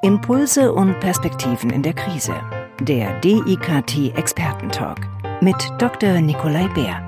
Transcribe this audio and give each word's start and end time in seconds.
Impulse 0.00 0.72
und 0.72 1.00
Perspektiven 1.00 1.70
in 1.70 1.82
der 1.82 1.92
Krise. 1.92 2.40
Der 2.80 3.18
DIKT 3.18 4.16
Expertentalk 4.16 5.00
mit 5.40 5.56
Dr. 5.78 6.20
Nikolai 6.20 6.68
Bär. 6.68 7.02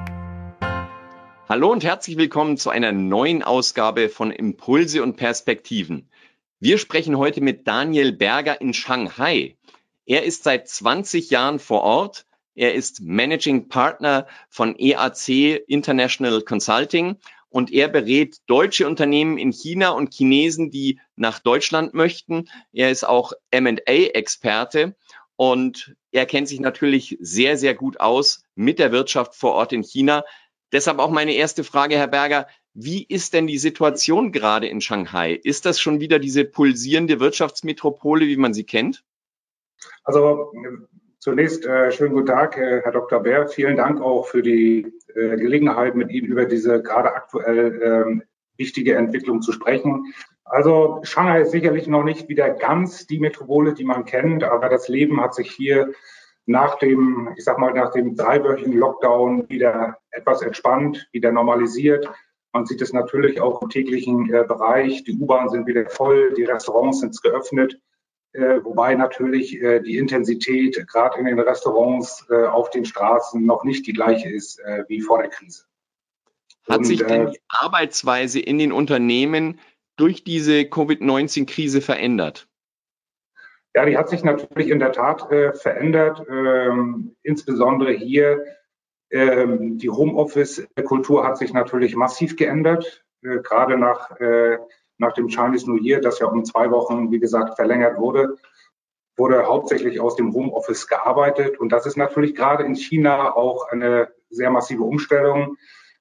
Hallo 1.49 1.71
und 1.71 1.85
herzlich 1.85 2.17
willkommen 2.17 2.57
zu 2.57 2.69
einer 2.69 2.91
neuen 2.91 3.45
Ausgabe 3.45 4.09
von 4.09 4.33
Impulse 4.33 5.05
und 5.05 5.15
Perspektiven. 5.15 6.11
Wir 6.59 6.79
sprechen 6.79 7.17
heute 7.17 7.41
mit 7.41 7.69
Daniel 7.69 8.11
Berger 8.11 8.61
in 8.61 8.75
Shanghai. 8.75 9.57
Er 10.05 10.25
ist 10.25 10.43
seit 10.43 10.67
20 10.67 11.31
Jahren 11.31 11.61
vor 11.61 11.83
Ort. 11.83 12.27
Er 12.57 12.75
ist 12.75 13.03
Managing 13.03 13.69
Partner 13.69 14.27
von 14.49 14.77
EAC 14.77 15.63
International 15.69 16.43
Consulting 16.43 17.19
und 17.51 17.73
er 17.73 17.89
berät 17.89 18.39
deutsche 18.47 18.87
Unternehmen 18.87 19.37
in 19.37 19.53
China 19.53 19.91
und 19.91 20.15
Chinesen, 20.15 20.71
die 20.71 21.01
nach 21.17 21.41
Deutschland 21.41 21.93
möchten. 21.93 22.49
Er 22.73 22.91
ist 22.91 23.05
auch 23.05 23.33
M&A-Experte 23.51 24.97
und 25.37 25.95
er 26.13 26.27
kennt 26.27 26.49
sich 26.49 26.61
natürlich 26.61 27.19
sehr, 27.21 27.57
sehr 27.57 27.75
gut 27.75 28.01
aus 28.01 28.45
mit 28.55 28.79
der 28.79 28.93
Wirtschaft 28.93 29.35
vor 29.35 29.53
Ort 29.53 29.73
in 29.73 29.83
China. 29.83 30.25
Deshalb 30.73 30.99
auch 30.99 31.11
meine 31.11 31.35
erste 31.35 31.65
Frage, 31.65 31.97
Herr 31.97 32.09
Berger. 32.09 32.47
Wie 32.73 33.05
ist 33.05 33.35
denn 33.35 33.49
die 33.49 33.59
Situation 33.59 34.31
gerade 34.31 34.69
in 34.69 34.81
Shanghai? 34.81 35.33
Ist 35.33 35.67
das 35.67 35.81
schon 35.81 35.99
wieder 35.99 36.21
diese 36.21 36.45
pulsierende 36.45 37.19
Wirtschaftsmetropole, 37.19 38.27
wie 38.27 38.37
man 38.37 38.55
sie 38.55 38.65
kennt? 38.65 39.03
Also 40.05 40.53
Zunächst 41.23 41.67
äh, 41.67 41.93
schönen 41.93 42.15
guten 42.15 42.29
Tag, 42.29 42.57
Herr 42.57 42.93
Dr. 42.93 43.21
Bär. 43.21 43.47
Vielen 43.47 43.77
Dank 43.77 44.01
auch 44.01 44.27
für 44.27 44.41
die 44.41 44.91
äh, 45.15 45.37
Gelegenheit, 45.37 45.95
mit 45.95 46.11
Ihnen 46.11 46.29
über 46.29 46.47
diese 46.47 46.83
gerade 46.83 47.13
aktuell 47.15 47.83
ähm, 47.83 48.23
wichtige 48.57 48.95
Entwicklung 48.95 49.43
zu 49.43 49.53
sprechen. 49.53 50.15
Also 50.45 51.01
Shanghai 51.03 51.43
ist 51.43 51.51
sicherlich 51.51 51.87
noch 51.89 52.05
nicht 52.05 52.31
wieder 52.31 52.49
ganz 52.49 53.07
die 53.07 53.21
Metropole, 53.21 53.75
die 53.75 53.85
man 53.85 54.07
kennt, 54.07 54.45
aber 54.45 54.71
das 54.71 54.89
Leben 54.89 55.21
hat 55.21 55.35
sich 55.35 55.51
hier 55.51 55.93
nach 56.47 56.79
dem, 56.79 57.29
ich 57.37 57.45
sag 57.45 57.59
mal, 57.59 57.75
nach 57.75 57.93
dem 57.93 58.17
dreiwöchigen 58.17 58.79
Lockdown 58.79 59.47
wieder 59.51 59.99
etwas 60.13 60.41
entspannt, 60.41 61.07
wieder 61.13 61.33
normalisiert. 61.33 62.11
Man 62.55 62.65
sieht 62.65 62.81
es 62.81 62.95
natürlich 62.95 63.43
auch 63.43 63.61
im 63.61 63.69
täglichen 63.69 64.33
äh, 64.33 64.45
Bereich. 64.49 65.05
Die 65.05 65.19
U-Bahnen 65.19 65.51
sind 65.51 65.67
wieder 65.67 65.85
voll, 65.91 66.33
die 66.33 66.45
Restaurants 66.45 67.01
sind 67.01 67.21
geöffnet. 67.23 67.79
Äh, 68.33 68.63
wobei 68.63 68.95
natürlich 68.95 69.61
äh, 69.61 69.81
die 69.81 69.99
Intensität 69.99 70.87
gerade 70.87 71.19
in 71.19 71.25
den 71.25 71.41
Restaurants 71.41 72.27
äh, 72.31 72.45
auf 72.47 72.71
den 72.71 72.85
Straßen 72.85 73.45
noch 73.45 73.65
nicht 73.65 73.87
die 73.89 73.93
gleiche 73.93 74.31
ist 74.31 74.61
äh, 74.61 74.85
wie 74.87 75.01
vor 75.01 75.19
der 75.19 75.31
Krise. 75.31 75.65
Hat 76.69 76.79
Und, 76.79 76.85
sich 76.85 77.05
denn 77.05 77.27
äh, 77.27 77.31
die 77.33 77.41
Arbeitsweise 77.49 78.39
in 78.39 78.59
den 78.59 78.71
Unternehmen 78.71 79.59
durch 79.97 80.23
diese 80.23 80.65
Covid-19-Krise 80.65 81.81
verändert? 81.81 82.47
Ja, 83.75 83.85
die 83.85 83.99
hat 83.99 84.09
sich 84.09 84.23
natürlich 84.23 84.69
in 84.69 84.79
der 84.79 84.93
Tat 84.93 85.31
äh, 85.33 85.53
verändert, 85.53 86.25
ähm, 86.29 87.17
insbesondere 87.23 87.93
hier. 87.93 88.45
Ähm, 89.11 89.79
die 89.79 89.91
Homeoffice-Kultur 89.91 91.27
hat 91.27 91.37
sich 91.37 91.53
natürlich 91.53 91.97
massiv 91.97 92.37
geändert, 92.37 93.05
gerade 93.23 93.77
nach 93.77 94.13
nach 95.01 95.15
dem 95.15 95.29
Chinese 95.29 95.69
New 95.69 95.83
Year, 95.83 96.01
das 96.01 96.19
ja 96.19 96.27
um 96.27 96.45
zwei 96.45 96.71
Wochen, 96.71 97.11
wie 97.11 97.19
gesagt, 97.19 97.57
verlängert 97.57 97.99
wurde, 97.99 98.37
wurde 99.17 99.47
hauptsächlich 99.47 100.01
aus 100.01 100.15
dem 100.15 100.33
Homeoffice 100.33 100.87
gearbeitet. 100.87 101.59
Und 101.59 101.73
das 101.73 101.87
ist 101.87 101.97
natürlich 101.97 102.35
gerade 102.35 102.65
in 102.65 102.75
China 102.75 103.35
auch 103.35 103.69
eine 103.69 104.09
sehr 104.29 104.51
massive 104.51 104.85
Umstellung. 104.85 105.57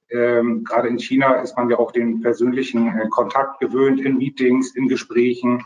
Ähm, 0.09 0.63
gerade 0.63 0.87
in 0.87 0.99
China 0.99 1.35
ist 1.35 1.55
man 1.55 1.69
ja 1.69 1.77
auch 1.77 1.91
den 1.91 2.21
persönlichen 2.21 2.87
äh, 2.99 3.07
Kontakt 3.09 3.59
gewöhnt 3.59 4.01
in 4.01 4.17
Meetings, 4.17 4.75
in 4.75 4.87
Gesprächen. 4.87 5.65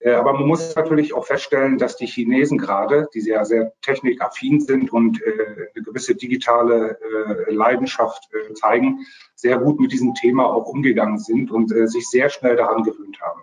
Äh, 0.00 0.12
aber 0.12 0.32
man 0.32 0.46
muss 0.46 0.74
natürlich 0.76 1.12
auch 1.14 1.26
feststellen, 1.26 1.78
dass 1.78 1.96
die 1.96 2.06
Chinesen 2.06 2.58
gerade, 2.58 3.08
die 3.14 3.20
sehr, 3.20 3.44
sehr 3.44 3.72
technikaffin 3.82 4.60
sind 4.60 4.92
und 4.92 5.20
äh, 5.22 5.68
eine 5.74 5.84
gewisse 5.84 6.14
digitale 6.14 6.98
äh, 7.00 7.52
Leidenschaft 7.52 8.28
zeigen, 8.54 9.06
sehr 9.34 9.58
gut 9.58 9.80
mit 9.80 9.92
diesem 9.92 10.14
Thema 10.14 10.46
auch 10.46 10.66
umgegangen 10.66 11.18
sind 11.18 11.50
und 11.50 11.68
sich 11.68 12.08
sehr 12.08 12.28
schnell 12.28 12.56
daran 12.56 12.82
gewöhnt 12.82 13.20
haben. 13.20 13.42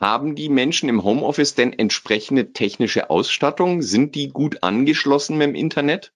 Haben 0.00 0.34
die 0.34 0.48
Menschen 0.48 0.88
im 0.88 1.04
Homeoffice 1.04 1.54
denn 1.54 1.72
entsprechende 1.72 2.52
technische 2.52 3.10
Ausstattung? 3.10 3.82
Sind 3.82 4.14
die 4.14 4.30
gut 4.30 4.62
angeschlossen 4.62 5.38
mit 5.38 5.48
dem 5.48 5.54
Internet? 5.54 6.12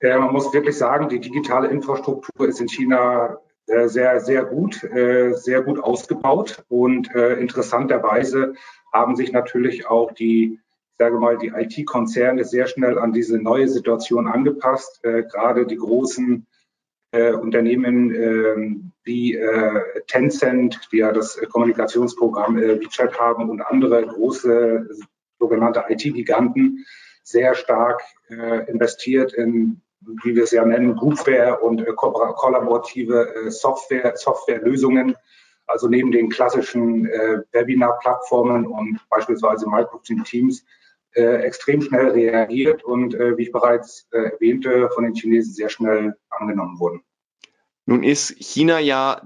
man 0.00 0.32
muss 0.32 0.52
wirklich 0.52 0.76
sagen, 0.76 1.08
die 1.08 1.20
digitale 1.20 1.68
Infrastruktur 1.68 2.46
ist 2.46 2.60
in 2.60 2.68
China 2.68 3.38
sehr, 3.66 4.20
sehr 4.20 4.44
gut, 4.44 4.84
äh, 4.84 5.32
sehr 5.34 5.62
gut 5.62 5.78
ausgebaut. 5.78 6.64
Und 6.68 7.14
äh, 7.14 7.34
interessanterweise 7.34 8.54
haben 8.92 9.16
sich 9.16 9.32
natürlich 9.32 9.86
auch 9.86 10.12
die, 10.12 10.60
ich 10.90 10.98
sage 10.98 11.18
mal, 11.18 11.38
die 11.38 11.48
IT-Konzerne 11.48 12.44
sehr 12.44 12.66
schnell 12.66 12.98
an 12.98 13.12
diese 13.12 13.38
neue 13.38 13.68
Situation 13.68 14.28
angepasst. 14.28 15.02
Gerade 15.02 15.66
die 15.66 15.76
großen 15.76 16.46
Unternehmen 17.12 18.14
ähm, 18.14 18.92
wie 19.02 19.38
Tencent, 20.06 20.88
die 20.92 20.98
ja 20.98 21.10
das 21.12 21.36
Kommunikationsprogramm 21.50 22.56
WeChat 22.56 23.18
haben 23.18 23.50
und 23.50 23.60
andere 23.60 24.06
große 24.06 24.88
sogenannte 25.40 25.84
IT-Giganten 25.88 26.84
sehr 27.24 27.54
stark 27.54 28.02
investiert 28.68 29.32
in 29.32 29.80
wie 30.22 30.34
wir 30.34 30.44
es 30.44 30.50
ja 30.50 30.64
nennen, 30.64 30.96
Groupware 30.96 31.60
und 31.60 31.80
äh, 31.80 31.92
kollaborative 31.94 33.34
äh, 33.34 33.50
Software, 33.50 34.16
Softwarelösungen. 34.16 35.16
Also 35.66 35.88
neben 35.88 36.12
den 36.12 36.28
klassischen 36.28 37.06
äh, 37.06 37.42
Webinar-Plattformen 37.52 38.66
und 38.66 39.00
beispielsweise 39.08 39.68
Microsoft 39.68 40.24
Teams 40.26 40.64
extrem 41.16 41.80
schnell 41.80 42.08
reagiert 42.08 42.82
und 42.82 43.14
wie 43.14 43.44
ich 43.44 43.52
bereits 43.52 44.08
äh, 44.10 44.32
erwähnte, 44.32 44.90
von 44.92 45.04
den 45.04 45.14
Chinesen 45.14 45.54
sehr 45.54 45.68
schnell 45.68 46.16
angenommen 46.28 46.80
wurden. 46.80 47.04
Nun 47.86 48.02
ist 48.02 48.34
China 48.40 48.80
ja 48.80 49.22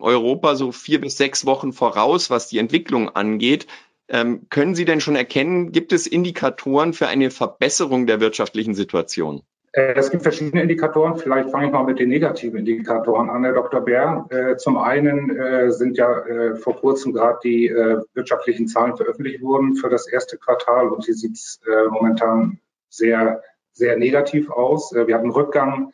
Europa 0.00 0.56
so 0.56 0.72
vier 0.72 1.00
bis 1.00 1.16
sechs 1.16 1.46
Wochen 1.46 1.72
voraus, 1.72 2.28
was 2.28 2.48
die 2.48 2.58
Entwicklung 2.58 3.10
angeht. 3.10 3.68
Ähm, 4.08 4.48
können 4.48 4.74
Sie 4.74 4.84
denn 4.84 5.00
schon 5.00 5.14
erkennen, 5.14 5.70
gibt 5.70 5.92
es 5.92 6.08
Indikatoren 6.08 6.92
für 6.92 7.06
eine 7.06 7.30
Verbesserung 7.30 8.08
der 8.08 8.20
wirtschaftlichen 8.20 8.74
Situation? 8.74 9.42
Äh, 9.72 9.94
es 9.94 10.10
gibt 10.10 10.22
verschiedene 10.22 10.62
Indikatoren. 10.62 11.16
Vielleicht 11.16 11.50
fange 11.50 11.66
ich 11.66 11.72
mal 11.72 11.84
mit 11.84 11.98
den 11.98 12.08
negativen 12.08 12.58
Indikatoren 12.58 13.28
an, 13.30 13.44
Herr 13.44 13.52
Dr. 13.52 13.80
Bär. 13.80 14.26
Äh, 14.30 14.56
zum 14.56 14.78
einen 14.78 15.36
äh, 15.36 15.70
sind 15.70 15.96
ja 15.96 16.54
vor 16.56 16.76
kurzem 16.76 17.12
gerade 17.12 17.38
die 17.44 17.68
wirtschaftlichen 18.14 18.68
Zahlen 18.68 18.96
veröffentlicht 18.96 19.42
worden 19.42 19.76
für 19.76 19.88
das 19.88 20.08
erste 20.08 20.38
Quartal 20.38 20.88
und 20.88 21.04
hier 21.04 21.14
sieht 21.14 21.36
es 21.36 21.60
momentan 21.90 22.60
sehr, 22.88 23.42
sehr 23.72 23.96
negativ 23.96 24.50
aus. 24.50 24.92
Wir 24.92 25.14
haben 25.14 25.24
einen 25.24 25.30
Rückgang 25.30 25.92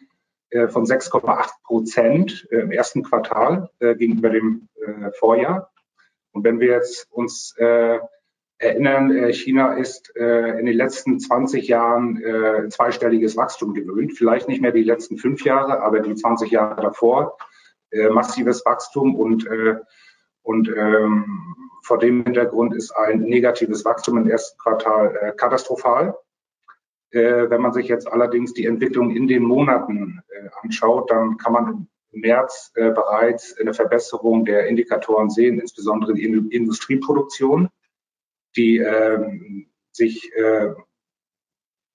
von 0.68 0.84
6,8 0.84 1.48
Prozent 1.64 2.46
im 2.50 2.70
ersten 2.70 3.02
Quartal 3.02 3.70
gegenüber 3.80 4.30
dem 4.30 4.68
Vorjahr. 5.18 5.72
Und 6.32 6.44
wenn 6.44 6.60
wir 6.60 6.68
jetzt 6.68 7.08
uns 7.10 7.54
erinnern, 8.58 9.10
äh, 9.10 9.32
China 9.32 9.74
ist 9.74 10.14
äh, 10.16 10.58
in 10.58 10.66
den 10.66 10.76
letzten 10.76 11.18
20 11.18 11.68
Jahren 11.68 12.22
äh, 12.22 12.68
zweistelliges 12.68 13.36
Wachstum 13.36 13.74
gewöhnt. 13.74 14.12
Vielleicht 14.16 14.48
nicht 14.48 14.62
mehr 14.62 14.72
die 14.72 14.82
letzten 14.82 15.18
fünf 15.18 15.44
Jahre, 15.44 15.80
aber 15.80 16.00
die 16.00 16.14
20 16.14 16.50
Jahre 16.50 16.80
davor. 16.80 17.36
Massives 18.10 18.66
Wachstum 18.66 19.14
und, 19.14 19.48
und 20.42 20.68
ähm, 20.68 21.54
vor 21.84 21.98
dem 22.00 22.24
Hintergrund 22.24 22.74
ist 22.74 22.90
ein 22.90 23.20
negatives 23.20 23.84
Wachstum 23.84 24.18
im 24.18 24.28
ersten 24.28 24.58
Quartal 24.58 25.32
katastrophal. 25.36 26.16
Wenn 27.12 27.60
man 27.60 27.72
sich 27.72 27.86
jetzt 27.86 28.10
allerdings 28.10 28.52
die 28.52 28.66
Entwicklung 28.66 29.14
in 29.14 29.28
den 29.28 29.44
Monaten 29.44 30.22
anschaut, 30.60 31.08
dann 31.12 31.36
kann 31.36 31.52
man 31.52 31.88
im 32.10 32.20
März 32.22 32.72
bereits 32.74 33.56
eine 33.60 33.74
Verbesserung 33.74 34.44
der 34.44 34.66
Indikatoren 34.66 35.30
sehen, 35.30 35.60
insbesondere 35.60 36.14
die 36.14 36.24
Industrieproduktion 36.24 37.70
die 38.56 38.78
ähm, 38.78 39.66
sich 39.92 40.32
äh, 40.34 40.72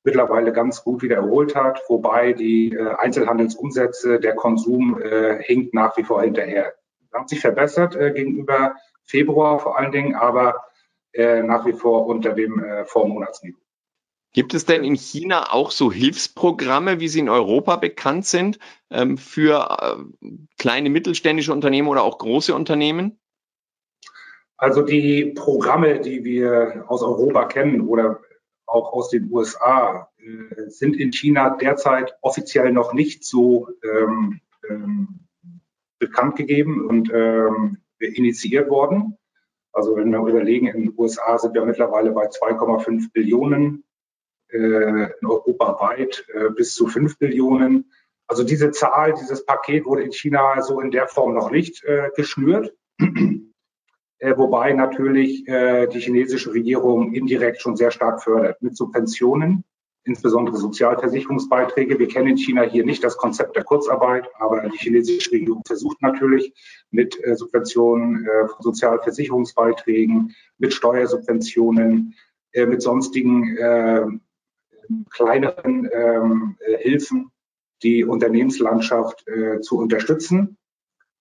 mittlerweile 0.03 0.53
ganz 0.53 0.83
gut 0.83 1.01
wieder 1.01 1.17
erholt 1.17 1.55
hat, 1.55 1.81
wobei 1.87 2.33
die 2.33 2.73
äh, 2.73 2.95
Einzelhandelsumsätze, 2.97 4.19
der 4.19 4.35
Konsum 4.35 5.01
äh, 5.01 5.41
hinkt 5.43 5.73
nach 5.73 5.97
wie 5.97 6.03
vor 6.03 6.21
hinterher. 6.21 6.73
Haben 7.13 7.27
sich 7.27 7.39
verbessert 7.39 7.95
äh, 7.95 8.11
gegenüber 8.11 8.75
Februar 9.03 9.59
vor 9.59 9.77
allen 9.77 9.91
Dingen, 9.91 10.15
aber 10.15 10.63
äh, 11.13 11.41
nach 11.43 11.65
wie 11.65 11.73
vor 11.73 12.05
unter 12.05 12.33
dem 12.33 12.63
äh, 12.63 12.85
Vormonatsniveau. 12.85 13.59
Gibt 14.31 14.53
es 14.53 14.65
denn 14.65 14.83
in 14.83 14.95
China 14.95 15.51
auch 15.51 15.71
so 15.71 15.91
Hilfsprogramme, 15.91 16.99
wie 16.99 17.07
sie 17.07 17.19
in 17.19 17.29
Europa 17.29 17.77
bekannt 17.77 18.27
sind, 18.27 18.59
ähm, 18.91 19.17
für 19.17 19.77
äh, 19.81 20.27
kleine 20.59 20.91
mittelständische 20.91 21.51
Unternehmen 21.51 21.87
oder 21.87 22.03
auch 22.03 22.19
große 22.19 22.53
Unternehmen? 22.53 23.18
Also 24.59 24.81
die 24.81 25.33
Programme, 25.37 26.01
die 26.01 26.25
wir 26.25 26.83
aus 26.89 27.01
Europa 27.01 27.45
kennen 27.45 27.87
oder 27.87 28.19
auch 28.65 28.91
aus 28.91 29.09
den 29.09 29.31
USA, 29.31 30.09
äh, 30.17 30.69
sind 30.69 30.97
in 30.97 31.13
China 31.13 31.55
derzeit 31.55 32.17
offiziell 32.21 32.73
noch 32.73 32.93
nicht 32.93 33.23
so 33.23 33.69
ähm, 33.81 34.41
ähm, 34.69 35.21
bekannt 35.97 36.35
gegeben 36.35 36.85
und 36.85 37.09
ähm, 37.13 37.77
initiiert 37.99 38.69
worden. 38.69 39.17
Also 39.71 39.95
wenn 39.95 40.11
wir 40.11 40.19
überlegen, 40.19 40.67
in 40.67 40.81
den 40.81 40.93
USA 40.97 41.37
sind 41.37 41.53
wir 41.53 41.63
mittlerweile 41.63 42.11
bei 42.11 42.27
2,5 42.27 43.13
Billionen, 43.13 43.85
äh, 44.49 44.57
in 44.57 45.25
Europa 45.25 45.79
weit 45.79 46.25
äh, 46.33 46.49
bis 46.49 46.75
zu 46.75 46.87
5 46.87 47.17
Billionen. 47.17 47.93
Also 48.27 48.43
diese 48.43 48.71
Zahl, 48.71 49.13
dieses 49.13 49.45
Paket 49.45 49.85
wurde 49.85 50.03
in 50.03 50.11
China 50.11 50.61
so 50.61 50.81
in 50.81 50.91
der 50.91 51.07
Form 51.07 51.33
noch 51.33 51.49
nicht 51.49 51.81
äh, 51.85 52.09
geschnürt. 52.13 52.75
Äh, 54.19 54.37
wobei 54.37 54.73
natürlich 54.73 55.47
äh, 55.47 55.87
die 55.87 55.99
chinesische 55.99 56.53
Regierung 56.53 57.13
indirekt 57.13 57.61
schon 57.61 57.77
sehr 57.77 57.89
stark 57.89 58.21
fördert 58.21 58.61
mit 58.61 58.75
Subventionen, 58.75 59.63
insbesondere 60.03 60.57
Sozialversicherungsbeiträge. 60.57 61.97
Wir 61.97 62.07
kennen 62.09 62.27
in 62.27 62.37
China 62.37 62.63
hier 62.63 62.85
nicht 62.85 63.01
das 63.03 63.15
Konzept 63.15 63.55
der 63.55 63.63
Kurzarbeit, 63.63 64.27
aber 64.37 64.67
die 64.67 64.77
chinesische 64.77 65.31
Regierung 65.31 65.63
versucht 65.65 66.01
natürlich 66.01 66.53
mit 66.91 67.17
äh, 67.23 67.35
Subventionen 67.35 68.27
von 68.47 68.61
Sozialversicherungsbeiträgen, 68.61 70.35
mit 70.57 70.73
Steuersubventionen, 70.73 72.15
mit 72.55 72.81
sonstigen 72.81 74.19
kleineren 75.11 75.87
ähm, 75.93 76.57
Hilfen 76.79 77.29
die 77.83 78.03
Unternehmenslandschaft 78.03 79.23
zu 79.61 79.77
unterstützen. 79.77 80.57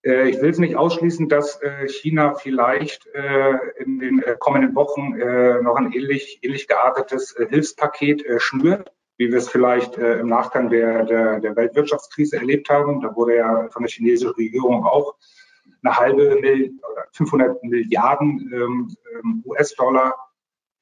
Äh, 0.04 0.30
ich 0.30 0.40
will 0.40 0.50
es 0.50 0.58
nicht 0.58 0.76
ausschließen, 0.76 1.28
dass 1.28 1.60
äh, 1.62 1.88
China 1.88 2.34
vielleicht 2.34 3.06
äh, 3.14 3.54
in 3.78 3.98
den 3.98 4.22
kommenden 4.38 4.74
Wochen 4.74 5.16
noch 5.62 5.76
ein 5.76 5.92
ähnlich, 5.92 6.40
ähnlich 6.42 6.68
geartetes 6.68 7.34
Hilfspaket 7.48 8.24
schnürt, 8.38 8.92
wie 9.16 9.30
wir 9.30 9.38
es 9.38 9.48
vielleicht 9.48 9.96
im 9.96 10.28
Nachgang 10.28 10.70
der, 10.70 11.04
der, 11.04 11.40
der 11.40 11.56
Weltwirtschaftskrise 11.56 12.36
erlebt 12.36 12.68
haben. 12.70 13.00
Da 13.00 13.14
wurde 13.16 13.36
ja 13.36 13.68
von 13.70 13.82
der 13.82 13.90
chinesischen 13.90 14.34
Regierung 14.34 14.84
auch 14.84 15.16
eine 15.82 15.96
halbe 15.96 16.36
Mil 16.36 16.72
500 17.12 17.62
Milliarden 17.64 18.50
ähm, 18.52 18.96
ähm, 19.14 19.42
US-Dollar 19.46 20.14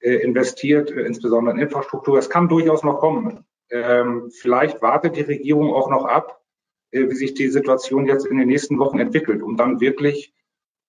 investiert, 0.01 0.91
insbesondere 0.91 1.55
in 1.55 1.63
Infrastruktur. 1.63 2.19
Es 2.19 2.29
kann 2.29 2.49
durchaus 2.49 2.85
noch 2.85 3.01
kommen. 3.01 3.45
Ähm, 3.71 4.31
vielleicht 4.31 4.83
wartet 4.83 5.17
die 5.17 5.23
Regierung 5.23 5.73
auch 5.73 5.91
noch 5.91 6.05
ab, 6.05 6.41
wie 6.91 7.15
sich 7.15 7.35
die 7.35 7.49
Situation 7.49 8.07
jetzt 8.07 8.27
in 8.27 8.39
den 8.39 8.49
nächsten 8.49 8.79
Wochen 8.79 8.99
entwickelt, 8.99 9.43
um 9.43 9.57
dann 9.57 9.81
wirklich 9.81 10.33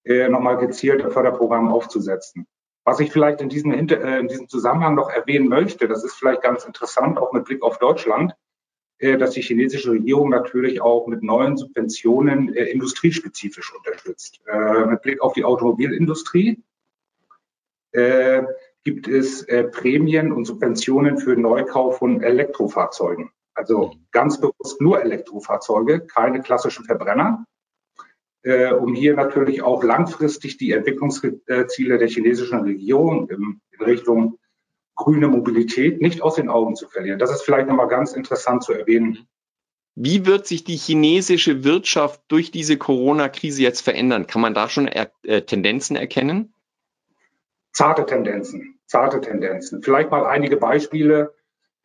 äh, 0.04 0.30
nochmal 0.30 0.58
gezielt 0.58 1.04
ein 1.04 1.12
Förderprogramm 1.12 1.68
aufzusetzen. 1.68 2.48
Was 2.86 3.02
ich 3.02 3.12
vielleicht 3.12 3.42
in 3.42 3.50
diesem, 3.50 3.72
äh, 3.74 4.20
in 4.20 4.28
diesem 4.30 4.48
Zusammenhang 4.48 4.96
noch 4.96 5.10
erwähnen 5.10 5.50
möchte, 5.50 5.88
das 5.88 6.04
ist 6.04 6.14
vielleicht 6.14 6.42
ganz 6.42 6.64
interessant, 6.64 7.18
auch 7.18 7.34
mit 7.34 7.44
Blick 7.44 7.62
auf 7.62 7.80
Deutschland, 7.80 8.34
äh, 9.00 9.18
dass 9.18 9.32
die 9.32 9.42
chinesische 9.42 9.92
Regierung 9.92 10.30
natürlich 10.30 10.82
auch 10.82 11.08
mit 11.08 11.22
neuen 11.22 11.58
Subventionen 11.58 12.56
äh, 12.56 12.64
industriespezifisch 12.66 13.76
unterstützt. 13.76 14.40
Äh, 14.48 14.86
mit 14.86 15.02
Blick 15.02 15.22
auf 15.22 15.34
die 15.34 15.44
Automobilindustrie 15.44 16.64
äh, 17.92 18.44
gibt 18.86 19.10
es 19.10 19.44
äh, 19.44 19.66
Prämien 19.66 20.32
und 20.32 20.46
Subventionen 20.46 21.18
für 21.18 21.36
Neukauf 21.36 21.98
von 21.98 22.24
Elektrofahrzeugen. 22.24 23.32
Also 23.58 23.96
ganz 24.12 24.40
bewusst 24.40 24.80
nur 24.82 25.02
Elektrofahrzeuge, 25.02 26.06
keine 26.06 26.42
klassischen 26.42 26.86
Verbrenner, 26.86 27.44
äh, 28.44 28.72
um 28.72 28.94
hier 28.94 29.16
natürlich 29.16 29.64
auch 29.64 29.84
langfristig 29.84 30.58
die 30.58 30.74
Entwicklungsziele 30.74 31.98
der 31.98 32.08
chinesischen 32.08 32.60
Regierung 32.60 33.28
in, 33.32 33.60
in 33.72 33.84
Richtung 33.84 34.38
grüne 34.96 35.28
Mobilität 35.28 36.02
nicht 36.02 36.22
aus 36.22 36.36
den 36.36 36.50
Augen 36.50 36.76
zu 36.76 36.88
verlieren. 36.88 37.18
Das 37.18 37.32
ist 37.32 37.42
vielleicht 37.42 37.68
nochmal 37.68 37.88
ganz 37.88 38.14
interessant 38.14 38.64
zu 38.64 38.74
erwähnen. 38.74 39.28
Wie 39.96 40.28
wird 40.28 40.46
sich 40.46 40.64
die 40.64 40.76
chinesische 40.76 41.64
Wirtschaft 41.64 42.22
durch 42.28 42.52
diese 42.52 42.78
Corona-Krise 42.78 43.64
jetzt 43.64 43.82
verändern? 43.82 44.28
Kann 44.28 44.42
man 44.42 44.54
da 44.54 44.70
schon 44.70 44.88
er 44.88 45.12
äh, 45.24 45.42
Tendenzen 45.42 45.96
erkennen? 45.96 46.54
Zarte 47.72 48.06
Tendenzen, 48.06 48.80
zarte 48.86 49.20
Tendenzen. 49.20 49.82
Vielleicht 49.82 50.12
mal 50.12 50.28
einige 50.28 50.58
Beispiele. 50.58 51.34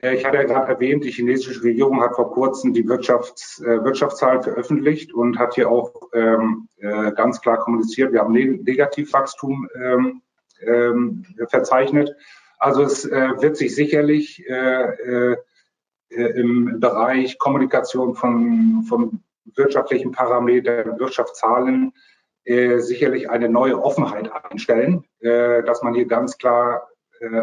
Äh, 0.03 0.17
ich 0.17 0.25
hatte 0.25 0.37
ja 0.37 0.45
gerade 0.45 0.73
erwähnt, 0.73 1.05
die 1.05 1.11
chinesische 1.11 1.63
Regierung 1.63 2.03
hat 2.03 2.15
vor 2.15 2.31
kurzem 2.33 2.75
die 2.75 2.85
Wirtschafts-, 2.85 3.65
äh, 3.65 3.85
Wirtschaftszahlen 3.85 4.43
veröffentlicht 4.43 5.15
und 5.15 5.39
hat 5.39 5.55
hier 5.55 5.71
auch 5.71 5.93
ähm, 6.13 6.69
äh, 6.77 7.13
ganz 7.13 7.41
klar 7.41 7.59
kommuniziert, 7.59 8.13
wir 8.13 8.21
haben 8.21 8.33
Negativwachstum 8.33 9.69
ähm, 9.75 10.23
ähm, 10.61 11.25
verzeichnet. 11.49 12.15
Also 12.59 12.83
es 12.83 13.05
äh, 13.05 13.31
wird 13.41 13.57
sich 13.57 13.75
sicherlich 13.75 14.45
äh, 14.49 15.35
äh, 15.35 15.37
im 16.11 16.79
Bereich 16.79 17.39
Kommunikation 17.39 18.15
von, 18.15 18.85
von 18.89 19.23
wirtschaftlichen 19.57 20.13
Parametern, 20.13 20.99
Wirtschaftszahlen 20.99 21.93
sicherlich 22.45 23.31
eine 23.31 23.49
neue 23.49 23.81
Offenheit 23.81 24.29
einstellen, 24.33 25.05
dass 25.21 25.83
man 25.83 25.95
hier 25.95 26.07
ganz 26.07 26.37
klar 26.39 26.89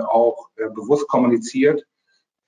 auch 0.09 0.49
bewusst 0.75 1.07
kommuniziert, 1.07 1.87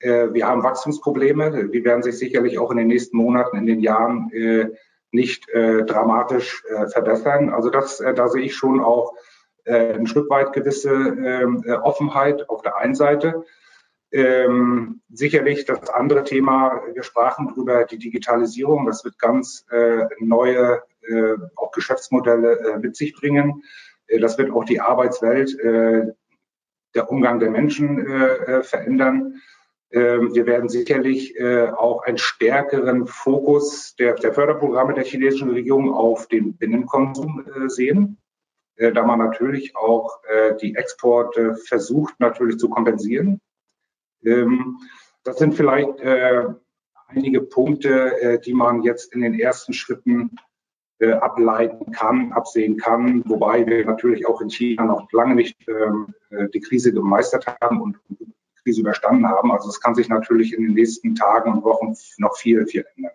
wir 0.02 0.46
haben 0.46 0.62
Wachstumsprobleme. 0.62 1.68
Die 1.68 1.84
werden 1.84 2.02
sich 2.02 2.18
sicherlich 2.18 2.58
auch 2.58 2.70
in 2.70 2.78
den 2.78 2.88
nächsten 2.88 3.16
Monaten, 3.16 3.56
in 3.56 3.66
den 3.66 3.80
Jahren 3.80 4.30
äh, 4.32 4.70
nicht 5.10 5.48
äh, 5.50 5.84
dramatisch 5.84 6.64
verbessern. 6.92 7.50
Also 7.50 7.70
das, 7.70 7.98
da 7.98 8.28
sehe 8.28 8.42
ich 8.42 8.54
schon 8.54 8.80
auch 8.80 9.14
ein 9.64 10.08
Stück 10.08 10.28
weit 10.28 10.52
gewisse 10.52 10.90
ähm, 10.90 11.64
Offenheit 11.82 12.48
auf 12.48 12.62
der 12.62 12.78
einen 12.78 12.96
Seite. 12.96 13.44
Ähm, 14.12 15.00
sicherlich 15.10 15.64
das 15.64 15.88
andere 15.88 16.22
Thema, 16.24 16.82
wir 16.92 17.02
sprachen 17.02 17.48
darüber, 17.48 17.84
die 17.86 17.96
Digitalisierung, 17.96 18.84
das 18.84 19.04
wird 19.04 19.18
ganz 19.18 19.64
äh, 19.70 20.04
neue 20.20 20.82
äh, 21.00 21.34
auch 21.56 21.72
Geschäftsmodelle 21.72 22.58
äh, 22.58 22.78
mit 22.78 22.94
sich 22.94 23.14
bringen. 23.14 23.62
das 24.20 24.36
wird 24.36 24.50
auch 24.50 24.64
die 24.64 24.80
Arbeitswelt, 24.80 25.56
der 26.94 27.10
Umgang 27.10 27.38
der 27.38 27.50
Menschen 27.50 28.62
verändern. 28.62 29.40
Ähm, 29.92 30.34
wir 30.34 30.46
werden 30.46 30.70
sicherlich 30.70 31.38
äh, 31.38 31.68
auch 31.68 32.02
einen 32.04 32.16
stärkeren 32.16 33.06
Fokus 33.06 33.94
der, 33.96 34.14
der 34.14 34.32
Förderprogramme 34.32 34.94
der 34.94 35.04
chinesischen 35.04 35.50
Regierung 35.50 35.92
auf 35.92 36.26
den 36.28 36.56
Binnenkonsum 36.56 37.44
äh, 37.46 37.68
sehen, 37.68 38.16
äh, 38.76 38.90
da 38.90 39.04
man 39.04 39.18
natürlich 39.18 39.76
auch 39.76 40.18
die 40.60 40.74
Exporte 40.74 41.54
versucht 41.54 42.18
natürlich 42.18 42.58
zu 42.58 42.68
kompensieren. 42.68 43.40
Ähm, 44.24 44.78
das 45.24 45.36
sind 45.38 45.54
vielleicht 45.54 46.00
einige 47.06 47.42
Punkte, 47.42 48.40
die 48.44 48.54
man 48.54 48.82
jetzt 48.82 49.14
in 49.14 49.20
den 49.20 49.38
ersten 49.38 49.72
Schritten 49.72 50.34
ableiten 50.98 51.92
kann, 51.92 52.32
absehen 52.32 52.76
kann, 52.76 53.22
wobei 53.26 53.64
wir 53.64 53.84
natürlich 53.84 54.26
auch 54.26 54.40
in 54.40 54.50
China 54.50 54.84
noch 54.84 55.12
lange 55.12 55.36
nicht 55.36 55.56
ähm, 55.68 56.12
die 56.52 56.60
Krise 56.60 56.92
gemeistert 56.92 57.46
haben 57.60 57.80
und 57.80 58.00
Krise 58.62 58.80
überstanden 58.80 59.26
haben. 59.28 59.52
Also 59.52 59.68
es 59.68 59.80
kann 59.80 59.94
sich 59.94 60.08
natürlich 60.08 60.52
in 60.52 60.62
den 60.62 60.74
nächsten 60.74 61.14
Tagen 61.14 61.52
und 61.52 61.64
Wochen 61.64 61.94
noch 62.18 62.36
viel, 62.36 62.66
viel 62.66 62.86
ändern. 62.96 63.12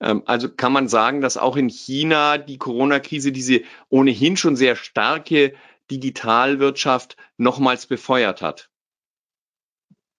Ähm, 0.00 0.22
also 0.26 0.48
kann 0.48 0.72
man 0.72 0.88
sagen, 0.88 1.20
dass 1.20 1.36
auch 1.36 1.56
in 1.56 1.68
China 1.68 2.38
die 2.38 2.58
Corona-Krise 2.58 3.32
diese 3.32 3.62
ohnehin 3.88 4.36
schon 4.36 4.56
sehr 4.56 4.76
starke 4.76 5.54
Digitalwirtschaft 5.90 7.16
nochmals 7.36 7.86
befeuert 7.86 8.42
hat? 8.42 8.70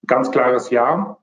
Ganz 0.06 0.30
klares 0.30 0.70
Ja. 0.70 1.18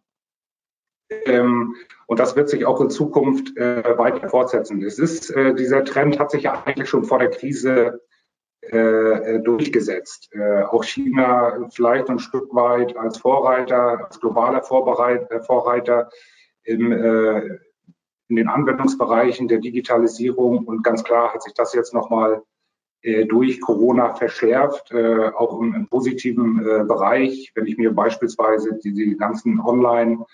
Ähm, 1.09 1.75
und 2.05 2.19
das 2.19 2.35
wird 2.35 2.49
sich 2.49 2.65
auch 2.65 2.81
in 2.81 2.89
Zukunft 2.89 3.55
äh, 3.57 3.97
weiter 3.97 4.29
fortsetzen. 4.29 4.81
Es 4.81 4.99
ist, 4.99 5.29
äh, 5.29 5.55
dieser 5.55 5.85
Trend 5.85 6.19
hat 6.19 6.31
sich 6.31 6.43
ja 6.43 6.63
eigentlich 6.65 6.89
schon 6.89 7.05
vor 7.05 7.19
der 7.19 7.29
Krise 7.29 8.01
äh, 8.71 9.35
äh, 9.35 9.39
durchgesetzt. 9.39 10.29
Äh, 10.33 10.63
auch 10.63 10.83
China 10.83 11.67
vielleicht 11.71 12.09
ein 12.09 12.19
Stück 12.19 12.53
weit 12.53 12.95
als 12.97 13.17
Vorreiter, 13.17 14.05
als 14.05 14.19
globaler 14.19 14.61
Vorbereit, 14.61 15.29
äh, 15.31 15.41
Vorreiter 15.41 16.09
im, 16.63 16.91
äh, 16.91 17.39
in 18.29 18.35
den 18.35 18.47
Anwendungsbereichen 18.47 19.47
der 19.47 19.59
Digitalisierung. 19.59 20.65
Und 20.65 20.83
ganz 20.83 21.03
klar 21.03 21.33
hat 21.33 21.43
sich 21.43 21.53
das 21.53 21.73
jetzt 21.73 21.93
nochmal 21.93 22.43
äh, 23.01 23.25
durch 23.25 23.61
Corona 23.61 24.13
verschärft, 24.15 24.91
äh, 24.91 25.29
auch 25.29 25.59
im, 25.59 25.73
im 25.73 25.87
positiven 25.87 26.59
äh, 26.59 26.83
Bereich. 26.83 27.51
Wenn 27.55 27.67
ich 27.67 27.77
mir 27.77 27.91
beispielsweise 27.91 28.77
die, 28.83 28.93
die 28.93 29.17
ganzen 29.17 29.59
Online- 29.59 30.25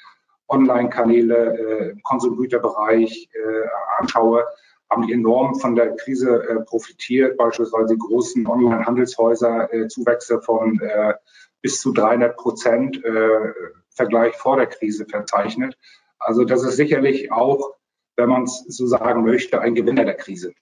Online-Kanäle 0.47 1.57
äh, 1.57 1.89
im 1.91 2.03
Konsumgüterbereich 2.03 3.29
äh, 3.33 3.67
anschaue, 3.99 4.45
haben 4.89 5.07
die 5.07 5.13
enorm 5.13 5.55
von 5.55 5.75
der 5.75 5.95
Krise 5.95 6.43
äh, 6.47 6.59
profitiert, 6.61 7.37
beispielsweise 7.37 7.93
die 7.93 7.99
großen 7.99 8.45
Online-Handelshäuser 8.45 9.73
äh, 9.73 9.87
Zuwächse 9.87 10.41
von 10.41 10.79
äh, 10.79 11.13
bis 11.61 11.81
zu 11.81 11.93
300 11.93 12.37
Prozent 12.37 13.03
äh, 13.03 13.53
Vergleich 13.89 14.35
vor 14.35 14.57
der 14.57 14.67
Krise 14.67 15.05
verzeichnet. 15.05 15.77
Also 16.19 16.45
das 16.45 16.63
ist 16.63 16.77
sicherlich 16.77 17.31
auch, 17.31 17.75
wenn 18.15 18.29
man 18.29 18.43
es 18.43 18.63
so 18.67 18.87
sagen 18.87 19.23
möchte, 19.23 19.61
ein 19.61 19.75
Gewinner 19.75 20.05
der 20.05 20.15
Krise. 20.15 20.53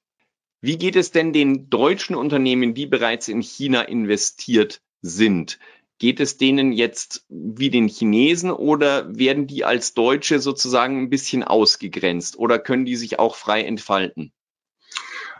Wie 0.61 0.77
geht 0.77 0.95
es 0.95 1.11
denn 1.11 1.33
den 1.33 1.69
deutschen 1.69 2.15
Unternehmen, 2.15 2.73
die 2.73 2.85
bereits 2.85 3.27
in 3.27 3.41
China 3.41 3.81
investiert 3.81 4.81
sind? 5.01 5.59
Geht 6.01 6.19
es 6.19 6.37
denen 6.37 6.71
jetzt 6.71 7.27
wie 7.29 7.69
den 7.69 7.87
Chinesen 7.87 8.49
oder 8.49 9.15
werden 9.15 9.45
die 9.45 9.63
als 9.65 9.93
Deutsche 9.93 10.39
sozusagen 10.39 10.99
ein 10.99 11.11
bisschen 11.11 11.43
ausgegrenzt 11.43 12.39
oder 12.39 12.57
können 12.57 12.85
die 12.85 12.95
sich 12.95 13.19
auch 13.19 13.35
frei 13.35 13.61
entfalten? 13.61 14.33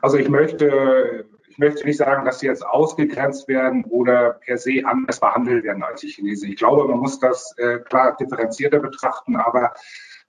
Also 0.03 0.17
ich 0.17 0.29
möchte 0.29 1.25
ich 1.49 1.57
möchte 1.57 1.83
nicht 1.83 1.97
sagen, 1.97 2.25
dass 2.25 2.41
sie 2.41 2.45
jetzt 2.45 2.63
ausgegrenzt 2.63 3.47
werden 3.47 3.85
oder 3.85 4.33
per 4.33 4.59
se 4.59 4.83
anders 4.85 5.19
behandelt 5.19 5.63
werden 5.63 5.81
als 5.81 6.01
die 6.01 6.09
Chinesen. 6.09 6.51
Ich 6.51 6.57
glaube, 6.57 6.87
man 6.87 6.99
muss 6.99 7.19
das 7.19 7.55
äh, 7.57 7.79
klar 7.79 8.15
differenzierter 8.15 8.77
betrachten, 8.77 9.37
aber 9.37 9.73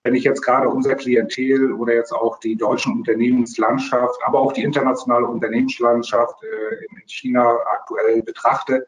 wenn 0.02 0.14
ich 0.14 0.24
jetzt 0.24 0.40
gerade 0.40 0.70
unser 0.70 0.94
Klientel 0.94 1.74
oder 1.74 1.92
jetzt 1.92 2.12
auch 2.12 2.40
die 2.40 2.56
deutschen 2.56 2.94
Unternehmenslandschaft, 2.94 4.18
aber 4.24 4.40
auch 4.40 4.54
die 4.54 4.62
internationale 4.62 5.26
Unternehmenslandschaft 5.26 6.42
äh, 6.42 6.86
in 6.86 7.06
China 7.06 7.54
aktuell 7.70 8.22
betrachte, 8.22 8.86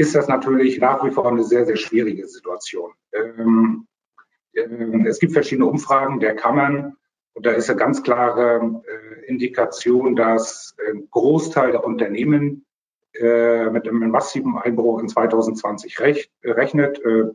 ist 0.00 0.14
das 0.14 0.28
natürlich 0.28 0.80
nach 0.80 1.04
wie 1.04 1.10
vor 1.10 1.28
eine 1.28 1.44
sehr, 1.44 1.66
sehr 1.66 1.76
schwierige 1.76 2.26
Situation. 2.26 2.92
Ähm, 3.12 3.86
äh, 4.54 4.62
es 5.06 5.18
gibt 5.18 5.34
verschiedene 5.34 5.66
Umfragen 5.66 6.20
der 6.20 6.34
Kammern 6.34 6.96
und 7.34 7.44
da 7.44 7.50
ist 7.50 7.68
eine 7.68 7.78
ganz 7.78 8.02
klare 8.02 8.82
äh, 8.86 9.26
Indikation, 9.26 10.16
dass 10.16 10.74
ein 10.88 11.08
Großteil 11.10 11.72
der 11.72 11.84
Unternehmen 11.84 12.64
äh, 13.12 13.68
mit 13.68 13.86
einem 13.86 14.10
massiven 14.10 14.56
Einbruch 14.56 15.00
in 15.00 15.08
2020 15.08 16.00
recht, 16.00 16.30
rechnet. 16.42 16.98
Äh, 17.04 17.32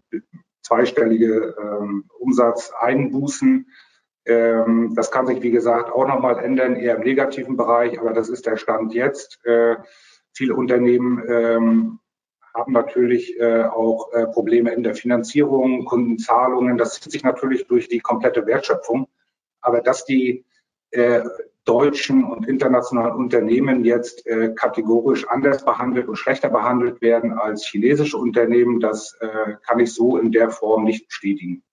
zweistellige 0.63 1.55
ähm, 1.61 2.05
Umsatzeinbußen. 2.17 3.69
Ähm, 4.25 4.93
das 4.95 5.11
kann 5.11 5.27
sich, 5.27 5.43
wie 5.43 5.51
gesagt, 5.51 5.91
auch 5.91 6.07
nochmal 6.07 6.43
ändern, 6.43 6.75
eher 6.75 6.95
im 6.95 7.03
negativen 7.03 7.57
Bereich, 7.57 7.99
aber 7.99 8.13
das 8.13 8.29
ist 8.29 8.47
der 8.47 8.57
Stand 8.57 8.95
jetzt. 8.95 9.45
Äh, 9.45 9.75
viele 10.33 10.55
Unternehmen 10.55 11.21
ähm, 11.27 11.99
haben 12.55 12.71
natürlich 12.71 13.39
äh, 13.39 13.63
auch 13.63 14.11
äh, 14.13 14.25
Probleme 14.27 14.71
in 14.73 14.83
der 14.83 14.95
Finanzierung, 14.95 15.85
Kundenzahlungen. 15.85 16.77
Das 16.77 16.99
zieht 16.99 17.11
sich 17.11 17.23
natürlich 17.23 17.67
durch 17.67 17.89
die 17.89 17.99
komplette 17.99 18.45
Wertschöpfung. 18.45 19.07
Aber 19.61 19.81
dass 19.81 20.05
die 20.05 20.45
äh, 20.91 21.21
deutschen 21.65 22.23
und 22.23 22.47
internationalen 22.47 23.15
Unternehmen 23.15 23.83
jetzt 23.83 24.25
äh, 24.27 24.53
kategorisch 24.55 25.27
anders 25.27 25.65
behandelt 25.65 26.07
und 26.07 26.15
schlechter 26.15 26.49
behandelt 26.49 27.01
werden 27.01 27.33
als 27.33 27.65
chinesische 27.65 28.17
Unternehmen, 28.17 28.79
das 28.79 29.17
äh, 29.19 29.55
kann 29.65 29.79
ich 29.79 29.93
so 29.93 30.17
in 30.17 30.31
der 30.31 30.51
Form 30.51 30.85
nicht 30.85 31.07
bestätigen. 31.07 31.63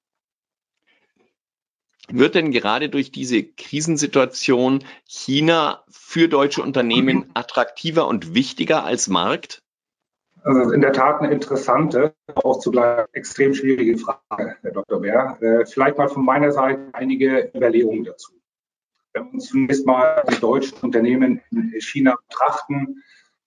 Wird 2.09 2.35
denn 2.35 2.51
gerade 2.51 2.89
durch 2.89 3.12
diese 3.12 3.43
Krisensituation 3.43 4.85
China 5.05 5.85
für 5.89 6.29
deutsche 6.29 6.62
Unternehmen 6.62 7.19
mhm. 7.19 7.31
attraktiver 7.35 8.09
und 8.09 8.35
wichtiger 8.35 8.85
als 8.85 9.09
Markt? 9.09 9.62
Also 10.44 10.72
in 10.72 10.80
der 10.80 10.92
Tat 10.92 11.20
eine 11.20 11.32
interessante, 11.32 12.14
auch 12.34 12.58
zugleich 12.58 13.06
extrem 13.12 13.54
schwierige 13.54 13.96
Frage, 13.96 14.56
Herr 14.61 14.72
Dr. 14.72 15.00
Bär. 15.00 15.38
Äh, 15.40 15.66
vielleicht 15.66 15.99
mal 15.99 16.08
von 16.08 16.25
meiner 16.25 16.50
Seite 16.50 16.88
einige 16.92 17.50
Überlegungen 17.54 18.04
dazu. 18.04 18.32
Wenn 19.12 19.26
wir 19.26 19.34
uns 19.34 19.46
zunächst 19.46 19.87
mal 19.87 20.25
die 20.30 20.40
deutschen 20.40 20.78
Unternehmen 20.80 21.40
in 21.50 21.72
China 21.80 22.16
betrachten, 22.28 23.02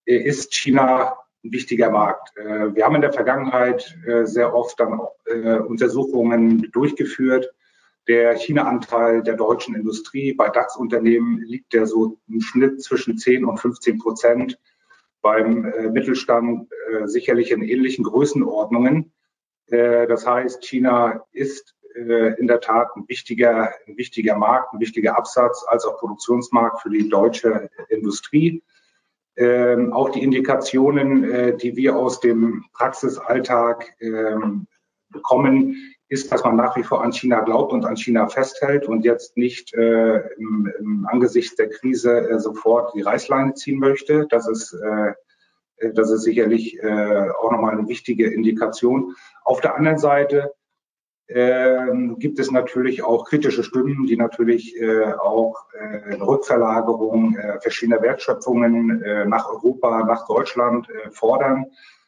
äh, 0.05 0.15
ist 0.15 0.53
China 0.53 1.17
ein 1.43 1.51
wichtiger 1.51 1.91
Markt. 1.91 2.35
Äh, 2.37 2.73
wir 2.73 2.85
haben 2.85 2.95
in 2.95 3.01
der 3.01 3.13
Vergangenheit 3.13 3.97
sehr 4.23 4.53
oft 4.53 4.79
dann 4.79 4.99
Untersuchungen 5.67 6.69
durchgeführt. 6.71 7.51
Der 8.07 8.35
China-Anteil 8.35 9.23
der 9.23 9.35
deutschen 9.35 9.75
Industrie 9.75 10.33
bei 10.33 10.49
DAX-Unternehmen 10.49 11.41
liegt 11.41 11.73
ja 11.73 11.85
so 11.85 12.19
im 12.27 12.39
Schnitt 12.39 12.83
zwischen 12.83 13.17
10 13.17 13.45
und 13.45 13.57
15 13.57 13.97
Prozent. 13.97 14.59
Beim 15.25 15.91
Mittelstand 15.91 16.70
sicherlich 17.05 17.50
in 17.50 17.63
ähnlichen 17.63 18.03
Größenordnungen. 18.03 19.12
Das 19.67 20.27
heißt, 20.27 20.63
China 20.63 21.25
ist 21.32 21.75
äh, 21.96 22.38
in 22.39 22.48
der 22.48 22.60
Tat 22.60 22.89
ein 22.96 23.05
wichtiger, 23.08 23.74
ein 23.88 23.98
wichtiger 23.98 24.36
Markt, 24.36 24.74
ein 24.74 24.79
wichtiger 24.79 25.17
Absatz 25.17 25.63
als 25.67 25.86
auch 25.86 25.98
Produktionsmarkt 25.98 26.82
für 26.82 26.89
die 26.89 27.10
deutsche 27.10 27.70
Industrie. 27.89 28.63
Ähm, 29.38 29.94
auch 29.94 30.10
die 30.10 30.24
Indikationen, 30.24 31.24
äh, 31.24 31.58
die 31.58 31.75
wir 31.75 31.96
aus 31.96 32.20
dem 32.20 32.65
Praxisalltag 32.74 33.96
ähm, 34.01 34.67
bekommen, 35.10 35.94
ist, 36.15 36.31
dass 36.31 36.45
man 36.45 36.55
nach 36.55 36.77
wie 36.77 36.84
vor 36.84 37.03
an 37.03 37.12
China 37.12 37.41
glaubt 37.41 37.74
und 37.74 37.86
an 37.86 37.98
China 37.98 38.27
festhält 38.27 38.88
und 38.88 39.03
jetzt 39.03 39.36
nicht 39.36 39.74
äh, 39.74 40.17
im, 40.38 40.72
im 40.79 41.07
angesichts 41.12 41.55
der 41.57 41.69
Krise 41.69 42.29
äh, 42.29 42.39
sofort 42.39 42.93
die 42.95 43.01
Reißleine 43.01 43.53
ziehen 43.53 43.79
möchte. 43.79 44.25
Das 44.29 44.48
ist, 44.48 44.74
äh, 44.74 45.13
das 45.93 46.10
ist 46.10 46.24
sicherlich 46.24 46.81
äh, 46.81 47.29
auch 47.41 47.51
nochmal 47.51 47.74
eine 47.74 47.89
wichtige 47.89 48.27
Indikation. 48.27 49.13
Auf 49.43 49.60
der 49.60 49.75
anderen 49.75 49.98
Seite 49.98 50.53
ähm, 51.27 52.17
gibt 52.17 52.39
es 52.39 52.50
natürlich 52.50 53.03
auch 53.03 53.25
kritische 53.25 53.63
Stimmen, 53.63 54.05
die 54.05 54.15
natürlich 54.15 54.79
äh, 54.79 55.12
auch 55.13 55.65
äh, 55.74 56.13
Rückverlagerung 56.13 57.36
äh, 57.36 57.60
verschiedener 57.60 58.01
Wertschöpfungen 58.01 59.01
äh, 59.01 59.25
nach 59.25 59.50
Europa, 59.50 60.05
nach 60.05 60.27
Deutschland 60.27 60.88
äh, 60.89 61.12
fordern. 61.12 61.65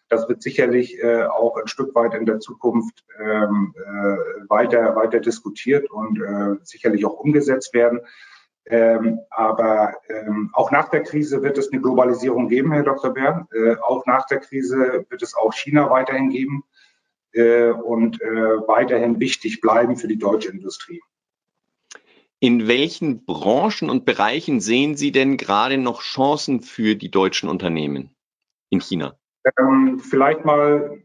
Das 0.10 0.30
wird 0.30 0.42
sicherlich 0.42 1.02
äh, 1.04 1.24
auch 1.24 1.58
ein 1.58 1.68
Stück 1.68 1.94
weit 1.96 2.14
in 2.14 2.26
der 2.26 2.40
Zukunft 2.40 3.04
ähm, 3.20 3.76
äh, 3.78 4.50
weiter, 4.50 4.96
weiter 4.96 5.20
diskutiert 5.20 5.90
und 5.92 6.22
äh, 6.22 6.56
sicherlich 6.64 7.06
auch 7.06 7.20
umgesetzt 7.20 7.74
werden. 7.74 8.02
Ähm, 8.70 9.20
aber 9.30 9.94
ähm, 10.10 10.50
auch 10.54 10.72
nach 10.72 10.90
der 10.90 11.04
Krise 11.04 11.42
wird 11.42 11.58
es 11.58 11.72
eine 11.72 11.82
Globalisierung 11.82 12.50
geben, 12.50 12.74
Herr 12.74 12.84
Dr. 12.84 13.14
Bär. 13.14 13.48
Äh, 13.54 13.76
auch 13.82 14.06
nach 14.06 14.26
der 14.28 14.40
Krise 14.40 15.06
wird 15.10 15.22
es 15.22 15.36
auch 15.36 15.54
China 15.54 15.90
weiterhin 15.90 16.30
geben 16.30 16.64
äh, 17.32 17.70
und 17.70 18.22
äh, 18.22 18.28
weiterhin 18.68 19.20
wichtig 19.20 19.62
bleiben 19.62 19.96
für 19.96 20.08
die 20.08 20.18
deutsche 20.18 20.50
Industrie. 20.50 21.02
In 22.40 22.68
welchen 22.68 23.26
Branchen 23.26 23.90
und 23.90 24.06
Bereichen 24.06 24.60
sehen 24.60 24.96
Sie 24.96 25.12
denn 25.12 25.38
gerade 25.38 25.78
noch 25.78 26.02
Chancen 26.02 26.62
für 26.62 26.96
die 26.96 27.10
deutschen 27.10 27.50
Unternehmen 27.50 28.16
in 28.70 28.80
China? 28.80 29.18
Ähm, 29.60 30.00
vielleicht 30.00 30.46
mal 30.46 31.01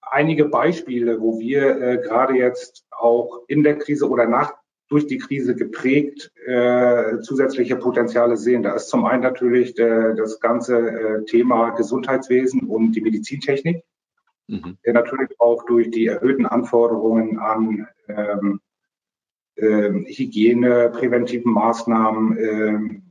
einige 0.00 0.46
Beispiele, 0.46 1.20
wo 1.20 1.38
wir 1.38 1.80
äh, 1.80 1.98
gerade 1.98 2.34
jetzt 2.34 2.86
auch 2.90 3.40
in 3.48 3.62
der 3.62 3.78
Krise 3.78 4.08
oder 4.08 4.26
nach 4.26 4.54
durch 4.88 5.06
die 5.06 5.18
Krise 5.18 5.54
geprägt 5.54 6.30
äh, 6.46 7.18
zusätzliche 7.20 7.76
Potenziale 7.76 8.36
sehen. 8.36 8.62
Da 8.62 8.74
ist 8.74 8.88
zum 8.88 9.06
einen 9.06 9.22
natürlich 9.22 9.74
der, 9.74 10.14
das 10.14 10.38
ganze 10.38 10.78
äh, 10.78 11.24
Thema 11.24 11.70
Gesundheitswesen 11.70 12.68
und 12.68 12.92
die 12.92 13.00
Medizintechnik 13.00 13.84
mhm. 14.52 14.78
der 14.84 14.94
natürlich 14.94 15.40
auch 15.40 15.64
durch 15.64 15.90
die 15.90 16.06
erhöhten 16.06 16.46
Anforderungen 16.46 17.38
an 17.38 17.88
ähm, 18.08 18.60
ähm, 19.56 20.06
Hygiene, 20.08 20.90
präventiven 20.90 21.52
Maßnahmen, 21.52 22.38
ähm, 22.38 23.01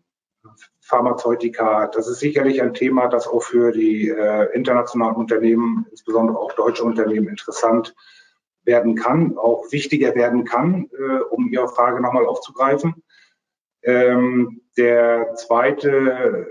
Pharmazeutika, 0.80 1.88
das 1.88 2.08
ist 2.08 2.20
sicherlich 2.20 2.62
ein 2.62 2.74
Thema, 2.74 3.08
das 3.08 3.28
auch 3.28 3.44
für 3.44 3.72
die 3.72 4.10
äh, 4.10 4.54
internationalen 4.54 5.16
Unternehmen, 5.16 5.86
insbesondere 5.90 6.38
auch 6.38 6.54
deutsche 6.54 6.84
Unternehmen, 6.84 7.28
interessant 7.28 7.96
werden 8.64 8.96
kann, 8.96 9.38
auch 9.38 9.72
wichtiger 9.72 10.16
werden 10.16 10.44
kann, 10.44 10.90
äh, 10.98 11.20
um 11.30 11.50
Ihre 11.52 11.70
Frage 11.70 12.02
nochmal 12.02 12.26
aufzugreifen. 12.26 13.04
Ähm, 13.84 14.62
der 14.78 15.34
zweite 15.36 16.48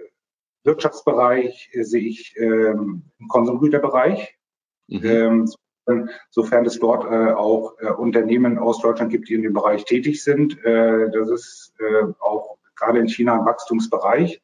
Wirtschaftsbereich 0.65 1.71
äh, 1.73 1.83
sehe 1.83 2.09
ich 2.09 2.35
ähm, 2.37 3.05
im 3.19 3.29
Konsumgüterbereich. 3.29 4.37
Mhm. 4.89 5.05
Ähm, 5.05 5.49
sofern 6.31 6.65
es 6.67 6.79
dort 6.79 7.05
äh, 7.05 7.33
auch 7.33 7.75
äh, 7.81 7.91
Unternehmen 7.91 8.59
aus 8.59 8.81
Deutschland 8.81 9.11
gibt, 9.11 9.29
die 9.29 9.35
in 9.35 9.43
dem 9.43 9.53
Bereich 9.53 9.85
tätig 9.85 10.23
sind. 10.23 10.63
Äh, 10.65 11.11
das 11.11 11.31
ist 11.31 11.75
äh, 11.79 12.05
auch 12.21 12.59
gerade 12.81 12.99
in 12.99 13.09
China 13.09 13.39
ein 13.39 13.47
Wachstumsbereich. 13.47 14.43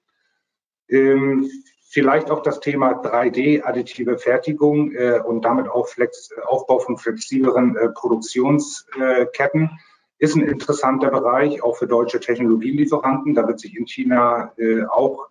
Ähm, 0.88 1.50
vielleicht 1.88 2.30
auch 2.30 2.42
das 2.42 2.60
Thema 2.60 3.02
3D, 3.02 3.62
additive 3.64 4.18
Fertigung 4.18 4.92
äh, 4.92 5.20
und 5.24 5.44
damit 5.44 5.68
auch 5.68 5.88
Flex, 5.88 6.30
Aufbau 6.44 6.78
von 6.78 6.98
flexibleren 6.98 7.76
äh, 7.76 7.88
Produktionsketten 7.88 9.70
ist 10.18 10.34
ein 10.34 10.42
interessanter 10.42 11.10
Bereich, 11.10 11.62
auch 11.62 11.76
für 11.76 11.86
deutsche 11.86 12.20
Technologielieferanten. 12.20 13.34
Da 13.34 13.46
wird 13.46 13.60
sich 13.60 13.76
in 13.76 13.86
China 13.86 14.50
auch 14.88 15.28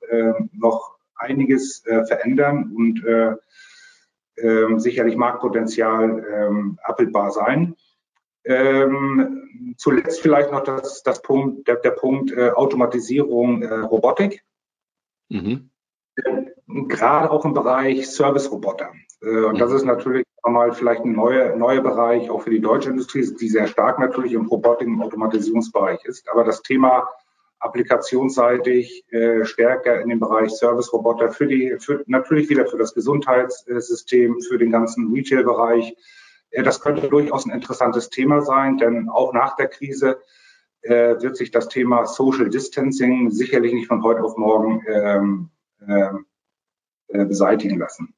noch 0.52 0.98
einiges 1.16 1.82
verändern 2.08 2.72
und 2.76 3.04
ähm, 4.38 4.80
sicherlich 4.80 5.16
Marktpotenzial 5.16 6.26
ähm, 6.34 6.78
abbildbar 6.84 7.32
sein. 7.32 7.76
Ähm, 8.46 9.76
zuletzt 9.78 10.22
vielleicht 10.22 10.52
noch 10.52 10.64
das, 10.64 11.04
das 11.04 11.22
Punkt, 11.22 11.68
der, 11.68 11.78
der 11.78 11.92
Punkt 11.92 12.32
äh, 12.32 12.52
Automatisierung, 12.52 13.64
äh, 13.64 13.74
Robotik. 13.74 14.44
Mhm. 15.30 15.70
Gerade 16.68 17.32
auch 17.32 17.46
im 17.46 17.54
Bereich 17.54 18.08
Service-Roboter. 18.08 18.92
Äh, 19.22 19.46
und 19.46 19.56
mhm. 19.56 19.60
das 19.60 19.72
ist 19.72 19.86
natürlich 19.86 20.26
nochmal 20.44 20.74
vielleicht 20.74 21.04
ein 21.04 21.14
neuer, 21.14 21.56
neuer 21.56 21.82
Bereich, 21.82 22.30
auch 22.30 22.44
für 22.44 22.52
die 22.52 22.62
deutsche 22.62 22.90
Industrie, 22.90 23.28
die 23.40 23.50
sehr 23.50 23.68
stark 23.68 24.00
natürlich 24.00 24.34
im 24.34 24.46
Robotik- 24.46 24.88
und 24.88 25.02
Automatisierungsbereich 25.02 26.06
ist. 26.06 26.30
Aber 26.30 26.44
das 26.44 26.62
Thema 26.62 27.08
applikationsseitig 27.60 29.06
äh, 29.12 29.44
stärker 29.44 30.02
in 30.02 30.10
den 30.10 30.20
Bereich 30.20 30.52
Service-Roboter 30.52 31.32
für 31.32 31.48
die, 31.48 31.76
für, 31.80 32.04
natürlich 32.06 32.50
wieder 32.50 32.68
für 32.68 32.78
das 32.78 32.94
Gesundheitssystem, 32.94 34.40
für 34.42 34.60
den 34.60 34.72
ganzen 34.72 35.12
Retail-Bereich. 35.12 35.96
Das 36.64 36.82
könnte 36.82 37.10
durchaus 37.10 37.46
ein 37.46 37.52
interessantes 37.52 38.10
Thema 38.10 38.42
sein, 38.42 38.78
denn 38.78 39.10
auch 39.10 39.34
nach 39.34 39.56
der 39.56 39.68
Krise 39.68 40.22
äh, 40.82 41.22
wird 41.22 41.36
sich 41.36 41.52
das 41.52 41.68
Thema 41.68 42.06
Social 42.06 42.50
Distancing 42.50 43.32
sicherlich 43.32 43.74
nicht 43.74 43.88
von 43.88 44.04
heute 44.04 44.24
auf 44.24 44.38
morgen 44.38 44.84
ähm, 44.88 45.50
ähm, 45.88 46.26
äh, 47.08 47.26
beseitigen 47.26 47.78
lassen. 47.78 48.14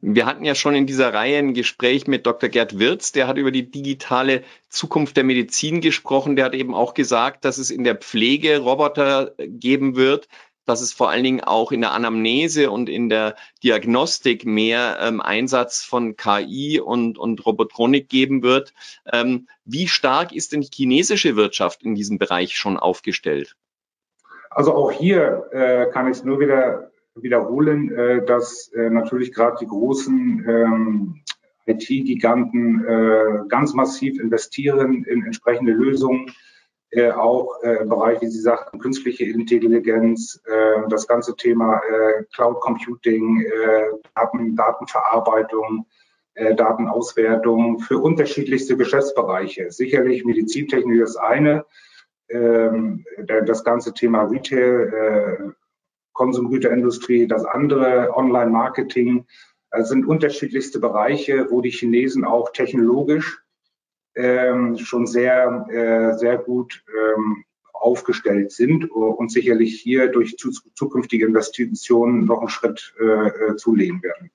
Wir 0.00 0.26
hatten 0.26 0.44
ja 0.44 0.54
schon 0.54 0.74
in 0.74 0.86
dieser 0.86 1.14
Reihe 1.14 1.38
ein 1.38 1.54
Gespräch 1.54 2.06
mit 2.06 2.26
Dr. 2.26 2.48
Gerd 2.48 2.78
Wirz, 2.78 3.12
der 3.12 3.26
hat 3.26 3.38
über 3.38 3.50
die 3.50 3.70
digitale 3.70 4.42
Zukunft 4.68 5.16
der 5.16 5.24
Medizin 5.24 5.80
gesprochen. 5.80 6.36
Der 6.36 6.44
hat 6.44 6.54
eben 6.54 6.74
auch 6.74 6.94
gesagt, 6.94 7.44
dass 7.44 7.58
es 7.58 7.70
in 7.70 7.82
der 7.82 7.96
Pflege 7.96 8.58
Roboter 8.58 9.32
geben 9.38 9.96
wird, 9.96 10.28
dass 10.66 10.80
es 10.80 10.92
vor 10.92 11.08
allen 11.10 11.24
Dingen 11.24 11.40
auch 11.40 11.72
in 11.72 11.80
der 11.80 11.92
Anamnese 11.92 12.70
und 12.70 12.88
in 12.88 13.08
der 13.08 13.36
Diagnostik 13.62 14.44
mehr 14.44 14.98
ähm, 15.00 15.20
Einsatz 15.20 15.82
von 15.82 16.16
KI 16.16 16.80
und, 16.80 17.18
und 17.18 17.46
Robotronik 17.46 18.08
geben 18.08 18.42
wird. 18.42 18.74
Ähm, 19.10 19.48
wie 19.64 19.88
stark 19.88 20.32
ist 20.32 20.52
denn 20.52 20.60
die 20.60 20.70
chinesische 20.72 21.36
Wirtschaft 21.36 21.82
in 21.82 21.94
diesem 21.94 22.18
Bereich 22.18 22.56
schon 22.56 22.76
aufgestellt? 22.76 23.56
Also 24.50 24.74
auch 24.74 24.90
hier 24.90 25.48
äh, 25.52 25.86
kann 25.92 26.06
ich 26.10 26.18
es 26.18 26.24
nur 26.24 26.40
wieder 26.40 26.90
wiederholen, 27.14 27.94
äh, 27.94 28.24
dass 28.24 28.70
äh, 28.74 28.90
natürlich 28.90 29.32
gerade 29.32 29.56
die 29.60 29.66
großen 29.66 30.44
ähm, 30.48 31.20
IT-Giganten 31.66 32.84
äh, 32.84 33.48
ganz 33.48 33.74
massiv 33.74 34.20
investieren 34.20 35.04
in 35.04 35.24
entsprechende 35.24 35.72
Lösungen, 35.72 36.32
äh, 36.96 37.10
auch 37.10 37.62
äh, 37.62 37.82
im 37.82 37.90
Bereich, 37.90 38.22
wie 38.22 38.26
Sie 38.26 38.40
sagten, 38.40 38.78
künstliche 38.78 39.24
Intelligenz, 39.26 40.40
äh, 40.46 40.88
das 40.88 41.06
ganze 41.06 41.36
Thema 41.36 41.76
äh, 41.76 42.24
Cloud 42.34 42.60
Computing, 42.60 43.42
äh, 43.42 43.90
Daten, 44.14 44.56
Datenverarbeitung, 44.56 45.86
äh, 46.34 46.54
Datenauswertung 46.54 47.80
für 47.80 47.98
unterschiedlichste 47.98 48.78
Geschäftsbereiche. 48.78 49.70
Sicherlich 49.70 50.24
Medizintechnik 50.24 51.02
ist 51.02 51.16
eine, 51.16 51.66
ähm, 52.30 53.04
das 53.44 53.62
ganze 53.62 53.92
Thema 53.92 54.22
Retail, 54.24 55.54
Konsumgüterindustrie, 56.14 57.26
das 57.26 57.44
andere 57.44 58.16
Online-Marketing. 58.16 59.26
Das 59.70 59.90
sind 59.90 60.06
unterschiedlichste 60.06 60.80
Bereiche, 60.80 61.50
wo 61.50 61.60
die 61.60 61.70
Chinesen 61.70 62.24
auch 62.24 62.52
technologisch 62.52 63.45
ähm, 64.16 64.76
schon 64.78 65.06
sehr, 65.06 65.66
äh, 65.68 66.18
sehr 66.18 66.38
gut 66.38 66.82
ähm, 66.88 67.44
aufgestellt 67.72 68.52
sind 68.52 68.90
und 68.90 69.30
sicherlich 69.30 69.80
hier 69.80 70.08
durch 70.08 70.36
zu, 70.38 70.50
zukünftige 70.74 71.26
Investitionen 71.26 72.24
noch 72.24 72.40
einen 72.40 72.48
Schritt 72.48 72.94
äh, 72.98 73.04
äh, 73.04 73.56
zulegen 73.56 74.02
werden. 74.02 74.30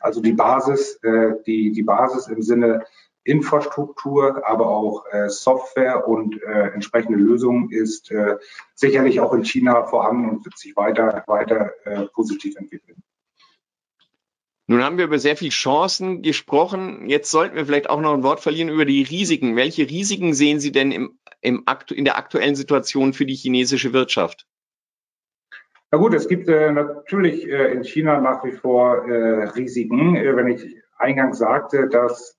Also 0.00 0.20
die 0.20 0.34
Basis, 0.34 1.00
äh, 1.02 1.32
die, 1.46 1.72
die 1.72 1.82
Basis 1.82 2.28
im 2.28 2.42
Sinne 2.42 2.84
Infrastruktur, 3.24 4.46
aber 4.46 4.68
auch 4.68 5.06
äh, 5.10 5.30
Software 5.30 6.06
und 6.06 6.40
äh, 6.42 6.68
entsprechende 6.74 7.18
Lösungen 7.18 7.70
ist 7.70 8.10
äh, 8.10 8.36
sicherlich 8.74 9.20
auch 9.20 9.32
in 9.32 9.44
China 9.44 9.84
vorhanden 9.84 10.28
und 10.28 10.44
wird 10.44 10.58
sich 10.58 10.76
weiter, 10.76 11.24
weiter 11.26 11.72
äh, 11.84 12.04
positiv 12.12 12.56
entwickeln. 12.56 13.02
Nun 14.66 14.82
haben 14.82 14.96
wir 14.96 15.04
über 15.04 15.18
sehr 15.18 15.36
viele 15.36 15.50
Chancen 15.50 16.22
gesprochen. 16.22 17.08
Jetzt 17.08 17.30
sollten 17.30 17.54
wir 17.54 17.66
vielleicht 17.66 17.90
auch 17.90 18.00
noch 18.00 18.14
ein 18.14 18.22
Wort 18.22 18.40
verlieren 18.40 18.70
über 18.70 18.86
die 18.86 19.02
Risiken. 19.02 19.56
Welche 19.56 19.88
Risiken 19.90 20.32
sehen 20.32 20.58
Sie 20.58 20.72
denn 20.72 20.90
im, 20.90 21.18
im 21.42 21.64
in 21.90 22.04
der 22.04 22.16
aktuellen 22.16 22.54
Situation 22.54 23.12
für 23.12 23.26
die 23.26 23.34
chinesische 23.34 23.92
Wirtschaft? 23.92 24.46
Na 25.90 25.98
gut, 25.98 26.14
es 26.14 26.28
gibt 26.28 26.48
äh, 26.48 26.72
natürlich 26.72 27.46
äh, 27.46 27.72
in 27.72 27.84
China 27.84 28.20
nach 28.20 28.42
wie 28.42 28.52
vor 28.52 29.06
äh, 29.06 29.44
Risiken. 29.50 30.16
Äh, 30.16 30.34
wenn 30.34 30.48
ich 30.48 30.76
eingangs 30.96 31.38
sagte, 31.38 31.88
dass 31.88 32.38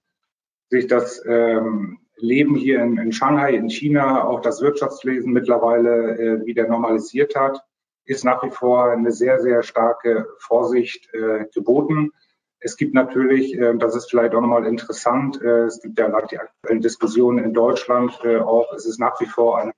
sich 0.70 0.88
das 0.88 1.24
ähm, 1.28 2.00
Leben 2.18 2.56
hier 2.56 2.82
in, 2.82 2.98
in, 2.98 3.12
Shanghai, 3.12 3.54
in 3.54 3.70
China, 3.70 4.24
auch 4.26 4.42
das 4.42 4.62
Wirtschaftslesen 4.62 5.32
mittlerweile 5.32 6.18
äh, 6.18 6.46
wieder 6.46 6.68
normalisiert 6.68 7.36
hat, 7.36 7.64
ist 8.06 8.24
nach 8.24 8.44
wie 8.44 8.52
vor 8.52 8.92
eine 8.92 9.12
sehr, 9.12 9.40
sehr 9.40 9.64
starke 9.64 10.28
Vorsicht 10.40 11.14
äh, 11.14 11.46
geboten. 11.54 12.12
Es 12.60 12.78
gibt 12.78 12.94
natürlich, 12.94 13.58
äh, 13.58 13.76
das 13.78 13.96
ist 13.96 14.10
vielleicht 14.10 14.34
auch 14.34 14.42
nochmal 14.42 14.66
interessant, 14.66 15.42
äh, 15.42 15.66
es 15.66 15.82
gibt 15.82 16.00
ja 16.00 16.08
nach 16.08 16.28
die 16.28 16.40
aktuellen 16.40 16.82
Diskussionen 16.82 17.44
in 17.44 17.54
Deutschland 17.54 18.20
äh, 18.24 18.38
auch, 18.38 18.74
es 18.74 18.86
ist 18.86 19.00
nach 19.00 19.20
wie 19.22 19.28
vor 19.28 19.60
eine 19.60 19.74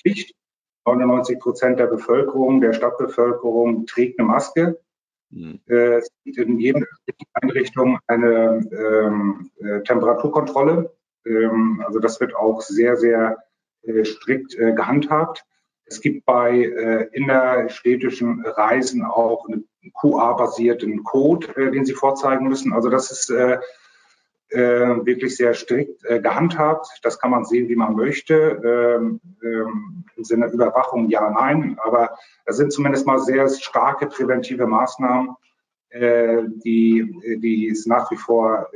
Pflicht. 0.00 0.34
99 0.84 1.38
Prozent 1.38 1.78
der 1.78 1.86
Bevölkerung, 1.86 2.60
der 2.60 2.72
Stadtbevölkerung 2.72 3.86
trägt 3.86 4.18
eine 4.18 4.26
Maske. 4.26 4.80
Mhm. 5.30 5.60
Äh, 5.68 5.98
es 5.98 6.10
gibt 6.24 6.38
in 6.38 6.58
jeder 6.58 6.84
Einrichtung 7.34 7.98
eine 8.06 8.68
ähm, 8.72 9.50
äh, 9.60 9.82
Temperaturkontrolle. 9.82 10.92
Ähm, 11.24 11.82
also 11.86 12.00
das 12.00 12.20
wird 12.20 12.34
auch 12.34 12.60
sehr, 12.60 12.96
sehr 12.96 13.38
äh, 13.82 14.04
strikt 14.04 14.56
gehandhabt. 14.56 15.44
Es 15.92 16.00
gibt 16.00 16.24
bei 16.24 16.56
äh, 16.56 17.08
innerstädtischen 17.12 18.46
Reisen 18.46 19.04
auch 19.04 19.46
einen 19.46 19.68
QA-basierten 20.00 21.04
Code, 21.04 21.48
äh, 21.54 21.70
den 21.70 21.84
Sie 21.84 21.92
vorzeigen 21.92 22.48
müssen. 22.48 22.72
Also 22.72 22.88
das 22.88 23.10
ist 23.10 23.28
äh, 23.28 23.58
äh, 24.48 25.04
wirklich 25.04 25.36
sehr 25.36 25.52
strikt 25.52 26.02
äh, 26.06 26.20
gehandhabt. 26.20 26.86
Das 27.02 27.18
kann 27.18 27.30
man 27.30 27.44
sehen, 27.44 27.68
wie 27.68 27.76
man 27.76 27.94
möchte. 27.94 28.34
Ähm, 28.64 29.20
ähm, 29.42 30.04
Im 30.16 30.24
Sinne 30.24 30.46
Überwachung 30.46 31.10
ja, 31.10 31.28
nein. 31.28 31.76
Aber 31.84 32.16
es 32.46 32.56
sind 32.56 32.72
zumindest 32.72 33.06
mal 33.06 33.18
sehr 33.18 33.46
starke 33.50 34.06
präventive 34.06 34.66
Maßnahmen, 34.66 35.36
äh, 35.90 36.44
die, 36.64 37.38
die 37.42 37.68
es 37.68 37.84
nach 37.84 38.10
wie 38.10 38.16
vor 38.16 38.70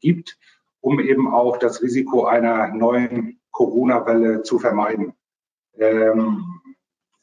gibt, 0.00 0.38
um 0.80 1.00
eben 1.00 1.30
auch 1.34 1.58
das 1.58 1.82
Risiko 1.82 2.24
einer 2.24 2.68
neuen 2.68 3.40
Corona-Welle 3.50 4.42
zu 4.42 4.58
vermeiden. 4.58 5.12
Ähm, 5.78 6.44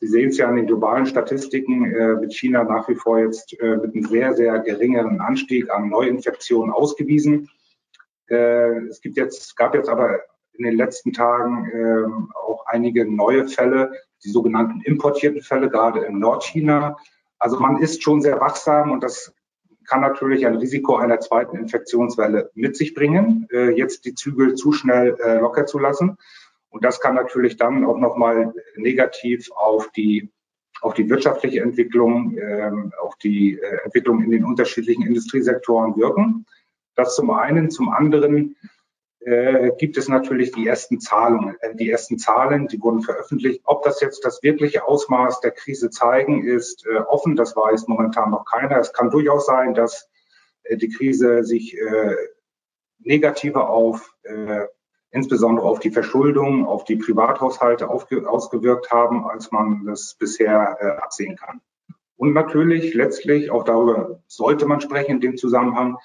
Sie 0.04 0.10
sehen 0.10 0.30
es 0.32 0.38
ja 0.38 0.50
an 0.50 0.58
den 0.58 0.68
globalen 0.68 1.06
Statistiken, 1.06 1.86
äh, 1.86 2.20
wird 2.20 2.34
China 2.34 2.66
nach 2.66 2.90
wie 2.90 2.96
vor 2.96 3.20
jetzt 3.20 3.58
äh, 3.62 3.78
mit 3.78 3.96
einem 3.96 4.04
sehr, 4.04 4.34
sehr 4.34 4.60
geringen 4.60 5.22
Anstieg 5.22 5.72
an 5.72 5.88
Neuinfektionen 5.88 6.74
ausgewiesen. 6.74 7.50
Äh, 8.30 8.88
es 8.88 9.00
gibt 9.00 9.16
jetzt, 9.16 9.56
gab 9.56 9.74
jetzt 9.76 9.88
aber 9.88 10.20
in 10.52 10.66
den 10.66 10.76
letzten 10.76 11.14
Tagen 11.14 11.70
äh, 11.72 12.38
auch 12.38 12.66
einige 12.66 13.10
neue 13.10 13.48
Fälle, 13.48 13.94
die 14.26 14.30
sogenannten 14.30 14.82
importierten 14.82 15.42
Fälle, 15.42 15.70
gerade 15.70 16.02
in 16.02 16.20
Nordchina. 16.20 16.98
Also 17.40 17.58
man 17.62 17.78
ist 17.78 18.04
schon 18.04 18.22
sehr 18.22 18.42
wachsam 18.42 18.92
und 18.92 19.04
das 19.04 19.34
kann 19.88 20.02
natürlich 20.02 20.46
ein 20.46 20.56
Risiko 20.56 20.98
einer 20.98 21.22
zweiten 21.22 21.56
Infektionswelle 21.56 22.52
mit 22.56 22.76
sich 22.76 22.94
bringen, 22.94 23.48
äh, 23.54 23.70
jetzt 23.70 24.04
die 24.04 24.16
Zügel 24.16 24.56
zu 24.56 24.74
schnell 24.74 25.16
äh, 25.24 25.40
locker 25.40 25.66
zu 25.66 25.80
lassen. 25.80 26.18
Und 26.74 26.84
das 26.84 27.00
kann 27.00 27.14
natürlich 27.14 27.56
dann 27.56 27.86
auch 27.86 28.00
nochmal 28.00 28.52
negativ 28.76 29.52
auf 29.52 29.92
die, 29.92 30.32
auf 30.82 30.96
die 30.96 31.08
wirtschaftliche 31.08 31.62
Entwicklung, 31.62 32.36
ähm, 32.36 32.92
auf 33.00 33.16
die 33.18 33.60
äh, 33.60 33.84
Entwicklung 33.86 34.24
in 34.24 34.32
den 34.32 34.44
unterschiedlichen 34.44 35.06
Industriesektoren 35.06 35.96
wirken. 35.96 36.48
Das 36.96 37.16
zum 37.16 37.30
einen. 37.30 37.70
Zum 37.70 37.90
anderen 37.90 38.56
äh, 39.20 39.70
gibt 39.78 39.98
es 39.98 40.10
natürlich 40.10 40.52
die 40.52 40.66
ersten 40.66 41.00
Zahlungen, 41.00 41.56
äh, 41.60 41.76
die 41.76 41.92
ersten 41.92 42.18
Zahlen, 42.18 42.68
die 42.68 42.82
wurden 42.82 43.04
veröffentlicht. 43.04 43.62
Ob 43.66 43.84
das 43.84 44.02
jetzt 44.02 44.26
das 44.26 44.42
wirkliche 44.42 44.88
Ausmaß 44.88 45.42
der 45.42 45.52
Krise 45.52 45.92
zeigen, 45.92 46.44
ist 46.44 46.88
äh, 46.88 46.98
offen. 46.98 47.36
Das 47.36 47.56
weiß 47.56 47.88
momentan 47.88 48.32
noch 48.32 48.46
keiner. 48.46 48.80
Es 48.80 48.94
kann 48.94 49.12
durchaus 49.12 49.46
sein, 49.46 49.76
dass 49.76 50.10
äh, 50.64 50.76
die 50.76 50.90
Krise 50.90 51.44
sich 51.44 51.78
äh, 51.78 52.16
negativer 52.98 53.70
auf 53.70 54.16
äh, 54.24 54.66
insbesondere 55.14 55.66
auf 55.66 55.80
die 55.80 55.92
Verschuldung, 55.92 56.66
auf 56.66 56.84
die 56.84 56.98
Privathaushalte 56.98 57.88
ausgewirkt 57.88 58.92
haben, 58.92 59.26
als 59.26 59.52
man 59.52 59.86
das 59.86 60.16
bisher 60.20 60.78
äh, 60.80 61.02
absehen 61.02 61.38
kann. 61.38 61.62
Und 62.18 62.34
natürlich 62.34 62.94
letztlich, 62.94 63.52
auch 63.52 63.64
darüber 63.64 64.22
sollte 64.28 64.66
man 64.66 64.82
sprechen 64.82 65.12
in 65.12 65.22
dem 65.22 65.38
Zusammenhang, 65.38 65.98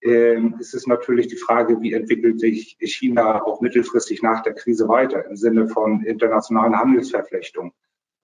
äh, 0.00 0.40
ist 0.60 0.72
es 0.72 0.86
natürlich 0.86 1.26
die 1.26 1.36
Frage, 1.36 1.80
wie 1.80 1.94
entwickelt 1.94 2.38
sich 2.38 2.76
China 2.80 3.42
auch 3.44 3.60
mittelfristig 3.60 4.22
nach 4.22 4.42
der 4.42 4.54
Krise 4.54 4.88
weiter 4.88 5.26
im 5.26 5.34
Sinne 5.34 5.66
von 5.68 6.04
internationalen 6.04 6.78
Handelsverflechtungen. 6.78 7.72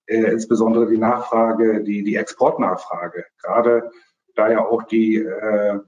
Äh, 0.07 0.31
insbesondere 0.31 0.87
die 0.87 0.99
Nachfrage, 0.99 1.83
die, 1.83 2.05
die 2.05 2.15
Exportnachfrage. 2.15 3.25
Gerade 3.43 3.91
da 4.37 4.49
ja 4.49 4.65
auch 4.65 4.85
die 4.85 5.17
äh, 5.17 5.81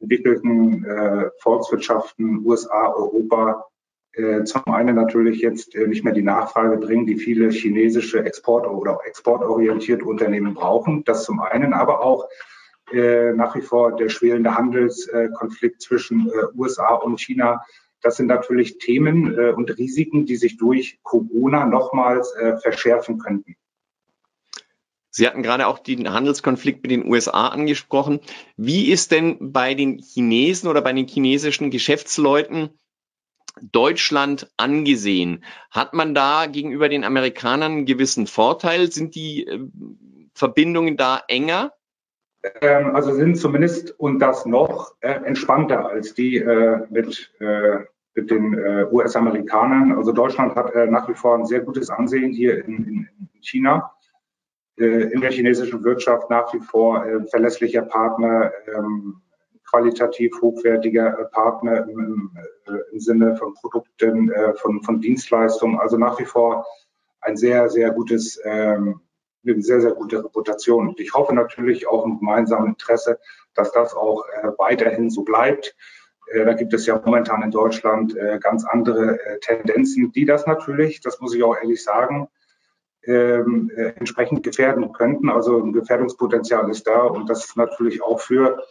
entwickelten 0.00 0.84
äh, 0.84 1.30
Volkswirtschaften, 1.38 2.44
USA, 2.44 2.92
Europa, 2.92 3.66
äh, 4.12 4.42
zum 4.44 4.64
einen 4.66 4.96
natürlich 4.96 5.40
jetzt 5.40 5.74
äh, 5.74 5.86
nicht 5.86 6.04
mehr 6.04 6.14
die 6.14 6.22
Nachfrage 6.22 6.78
bringen, 6.78 7.06
die 7.06 7.16
viele 7.16 7.50
chinesische 7.50 8.24
Export- 8.24 8.66
oder 8.66 8.98
exportorientierte 9.04 10.04
Unternehmen 10.04 10.54
brauchen. 10.54 11.04
Das 11.04 11.24
zum 11.24 11.40
einen, 11.40 11.72
aber 11.72 12.02
auch 12.02 12.28
äh, 12.92 13.32
nach 13.32 13.54
wie 13.54 13.60
vor 13.60 13.94
der 13.94 14.08
schwelende 14.08 14.56
Handelskonflikt 14.56 15.80
zwischen 15.80 16.28
äh, 16.28 16.58
USA 16.58 16.94
und 16.94 17.20
China. 17.20 17.64
Das 18.02 18.16
sind 18.16 18.26
natürlich 18.26 18.78
Themen 18.78 19.38
äh, 19.38 19.52
und 19.52 19.76
Risiken, 19.78 20.26
die 20.26 20.36
sich 20.36 20.56
durch 20.56 20.98
Corona 21.02 21.66
nochmals 21.66 22.34
äh, 22.34 22.56
verschärfen 22.56 23.18
könnten. 23.18 23.54
Sie 25.10 25.26
hatten 25.26 25.42
gerade 25.42 25.66
auch 25.66 25.80
den 25.80 26.12
Handelskonflikt 26.12 26.82
mit 26.82 26.92
den 26.92 27.04
USA 27.04 27.48
angesprochen. 27.48 28.20
Wie 28.56 28.90
ist 28.90 29.10
denn 29.10 29.52
bei 29.52 29.74
den 29.74 29.98
Chinesen 29.98 30.68
oder 30.68 30.82
bei 30.82 30.92
den 30.92 31.08
chinesischen 31.08 31.70
Geschäftsleuten 31.70 32.70
Deutschland 33.60 34.52
angesehen? 34.56 35.44
Hat 35.70 35.94
man 35.94 36.14
da 36.14 36.46
gegenüber 36.46 36.88
den 36.88 37.04
Amerikanern 37.04 37.72
einen 37.72 37.86
gewissen 37.86 38.28
Vorteil? 38.28 38.92
Sind 38.92 39.16
die 39.16 39.46
äh, 39.46 39.60
Verbindungen 40.34 40.96
da 40.96 41.20
enger? 41.26 41.72
Ähm, 42.60 42.94
also 42.94 43.12
sind 43.12 43.36
zumindest 43.36 43.98
und 43.98 44.20
das 44.20 44.46
noch 44.46 44.94
äh, 45.00 45.10
entspannter 45.10 45.88
als 45.88 46.14
die 46.14 46.36
äh, 46.36 46.86
mit, 46.88 47.32
mit 48.14 48.30
den 48.30 48.54
US-Amerikanern. 48.92 49.92
Also 49.92 50.12
Deutschland 50.12 50.54
hat 50.54 50.74
nach 50.90 51.08
wie 51.08 51.14
vor 51.14 51.36
ein 51.36 51.46
sehr 51.46 51.60
gutes 51.60 51.90
Ansehen 51.90 52.32
hier 52.32 52.64
in, 52.64 52.76
in, 52.86 53.08
in 53.18 53.28
China, 53.40 53.92
in 54.86 55.20
der 55.20 55.30
chinesischen 55.30 55.84
Wirtschaft 55.84 56.30
nach 56.30 56.52
wie 56.54 56.60
vor 56.60 57.04
verlässlicher 57.30 57.82
Partner, 57.82 58.52
ähm, 58.74 59.20
qualitativ 59.68 60.32
hochwertiger 60.40 61.28
Partner 61.32 61.88
im, 61.88 62.30
im 62.92 62.98
Sinne 62.98 63.36
von 63.36 63.54
Produkten, 63.54 64.32
von, 64.56 64.82
von 64.82 65.00
Dienstleistungen. 65.00 65.78
Also 65.78 65.96
nach 65.96 66.18
wie 66.18 66.24
vor 66.24 66.66
ein 67.20 67.36
sehr, 67.36 67.68
sehr 67.68 67.92
gutes 67.92 68.40
ähm, 68.44 69.00
eine 69.46 69.62
sehr, 69.62 69.80
sehr 69.80 69.92
gute 69.92 70.24
Reputation. 70.24 70.88
Und 70.88 71.00
ich 71.00 71.14
hoffe 71.14 71.34
natürlich 71.34 71.86
auch 71.88 72.04
im 72.04 72.18
gemeinsamen 72.18 72.68
Interesse, 72.68 73.18
dass 73.54 73.72
das 73.72 73.94
auch 73.94 74.24
äh, 74.28 74.48
weiterhin 74.58 75.10
so 75.10 75.22
bleibt. 75.22 75.76
Äh, 76.32 76.44
da 76.44 76.52
gibt 76.52 76.74
es 76.74 76.86
ja 76.86 77.00
momentan 77.04 77.42
in 77.42 77.50
Deutschland 77.50 78.16
äh, 78.16 78.38
ganz 78.40 78.64
andere 78.64 79.20
äh, 79.24 79.38
Tendenzen, 79.40 80.12
die 80.12 80.24
das 80.24 80.46
natürlich, 80.46 81.00
das 81.00 81.20
muss 81.20 81.34
ich 81.34 81.42
auch 81.42 81.56
ehrlich 81.56 81.82
sagen, 81.82 82.28
ähm, 83.04 83.70
äh, 83.74 83.92
entsprechend 83.96 84.42
gefährden 84.42 84.92
könnten. 84.92 85.30
Also 85.30 85.62
ein 85.62 85.72
Gefährdungspotenzial 85.72 86.70
ist 86.70 86.86
da 86.86 87.02
und 87.02 87.28
das 87.28 87.56
natürlich 87.56 88.02
auch 88.02 88.20
für 88.20 88.62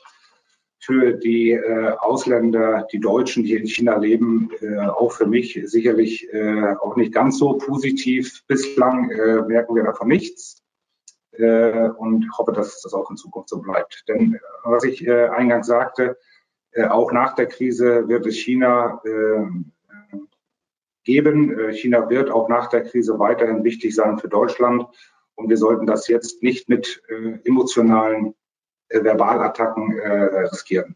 für 0.82 1.14
die 1.14 1.52
äh, 1.52 1.92
Ausländer, 2.00 2.88
die 2.92 3.00
Deutschen, 3.00 3.44
die 3.44 3.56
in 3.56 3.68
China 3.68 3.98
leben, 3.98 4.50
äh, 4.62 4.78
auch 4.78 5.12
für 5.12 5.28
mich 5.28 5.60
sicherlich 5.66 6.32
äh, 6.34 6.74
auch 6.80 6.96
nicht 6.96 7.14
ganz 7.14 7.38
so 7.38 7.58
positiv. 7.58 8.46
Bislang 8.48 9.12
äh, 9.12 9.42
merken 9.42 9.76
wir 9.76 9.84
davon 9.84 10.08
nichts 10.08 10.64
äh, 11.34 11.90
und 11.90 12.26
hoffe, 12.38 12.54
dass 12.54 12.82
das 12.82 12.94
auch 12.94 13.10
in 13.12 13.18
Zukunft 13.18 13.50
so 13.50 13.60
bleibt. 13.60 14.06
Denn 14.08 14.36
äh, 14.36 14.40
was 14.64 14.86
ich 14.86 15.06
äh, 15.06 15.28
eingangs 15.28 15.68
sagte, 15.68 16.18
äh, 16.72 16.86
auch 16.86 17.12
nach 17.12 17.36
der 17.36 17.48
Krise 17.48 18.08
wird 18.08 18.26
es 18.26 18.38
China 18.38 19.02
äh, 19.04 19.46
geben. 21.04 21.58
Äh, 21.58 21.74
China 21.74 22.10
wird 22.10 22.30
auch 22.30 22.50
nach 22.50 22.68
der 22.68 22.84
Krise 22.84 23.20
weiterhin 23.20 23.64
wichtig 23.64 23.96
sein 23.96 24.18
für 24.18 24.30
Deutschland. 24.30 24.86
Und 25.36 25.50
wir 25.50 25.58
sollten 25.58 25.86
das 25.86 26.08
jetzt 26.08 26.44
nicht 26.44 26.70
mit 26.70 27.02
äh, 27.08 27.40
emotionalen 27.46 28.36
äh, 28.90 29.02
Verbalattacken 29.02 30.00
riskieren. 30.52 30.96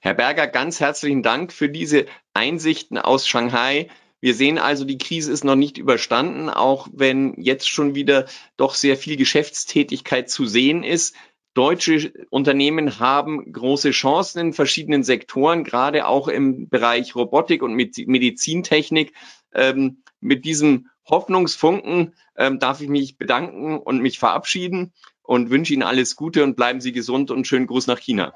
Herr 0.00 0.14
Berger, 0.14 0.46
ganz 0.48 0.80
herzlichen 0.80 1.22
Dank 1.22 1.52
für 1.52 1.68
diese 1.68 2.06
Einsichten 2.34 2.98
aus 2.98 3.26
Shanghai. 3.26 3.88
Wir 4.20 4.34
sehen 4.34 4.58
also, 4.58 4.84
die 4.84 4.98
Krise 4.98 5.32
ist 5.32 5.44
noch 5.44 5.56
nicht 5.56 5.78
überstanden, 5.78 6.48
auch 6.48 6.88
wenn 6.92 7.34
jetzt 7.40 7.68
schon 7.68 7.94
wieder 7.94 8.26
doch 8.56 8.74
sehr 8.74 8.96
viel 8.96 9.16
Geschäftstätigkeit 9.16 10.30
zu 10.30 10.46
sehen 10.46 10.84
ist. 10.84 11.16
Deutsche 11.54 12.12
Unternehmen 12.30 12.98
haben 12.98 13.52
große 13.52 13.90
Chancen 13.90 14.38
in 14.38 14.52
verschiedenen 14.54 15.02
Sektoren, 15.02 15.64
gerade 15.64 16.06
auch 16.06 16.28
im 16.28 16.68
Bereich 16.68 17.14
Robotik 17.14 17.62
und 17.62 17.74
Medizintechnik. 17.74 19.12
Ähm, 19.54 19.98
mit 20.20 20.46
diesem 20.46 20.88
Hoffnungsfunken 21.08 22.14
ähm, 22.36 22.58
darf 22.58 22.80
ich 22.80 22.88
mich 22.88 23.18
bedanken 23.18 23.78
und 23.78 24.00
mich 24.00 24.18
verabschieden 24.18 24.92
und 25.22 25.50
wünsche 25.50 25.74
Ihnen 25.74 25.82
alles 25.82 26.16
Gute 26.16 26.42
und 26.42 26.56
bleiben 26.56 26.80
Sie 26.80 26.92
gesund 26.92 27.30
und 27.30 27.46
schönen 27.46 27.66
Gruß 27.66 27.86
nach 27.86 27.98
China. 27.98 28.32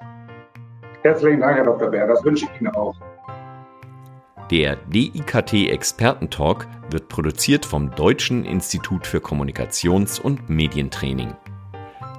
Herzlichen 1.03 1.41
Dank, 1.41 1.57
Herr 1.57 1.65
Dr. 1.65 1.91
Bär. 1.91 2.07
Das 2.07 2.23
wünsche 2.23 2.45
ich 2.45 2.61
Ihnen 2.61 2.75
auch. 2.75 2.95
Der 4.51 4.77
DIKT 4.77 5.71
Expertentalk 5.71 6.69
wird 6.91 7.09
produziert 7.09 7.65
vom 7.65 7.91
Deutschen 7.93 8.45
Institut 8.45 9.07
für 9.07 9.19
Kommunikations- 9.19 10.21
und 10.21 10.49
Medientraining. 10.51 11.35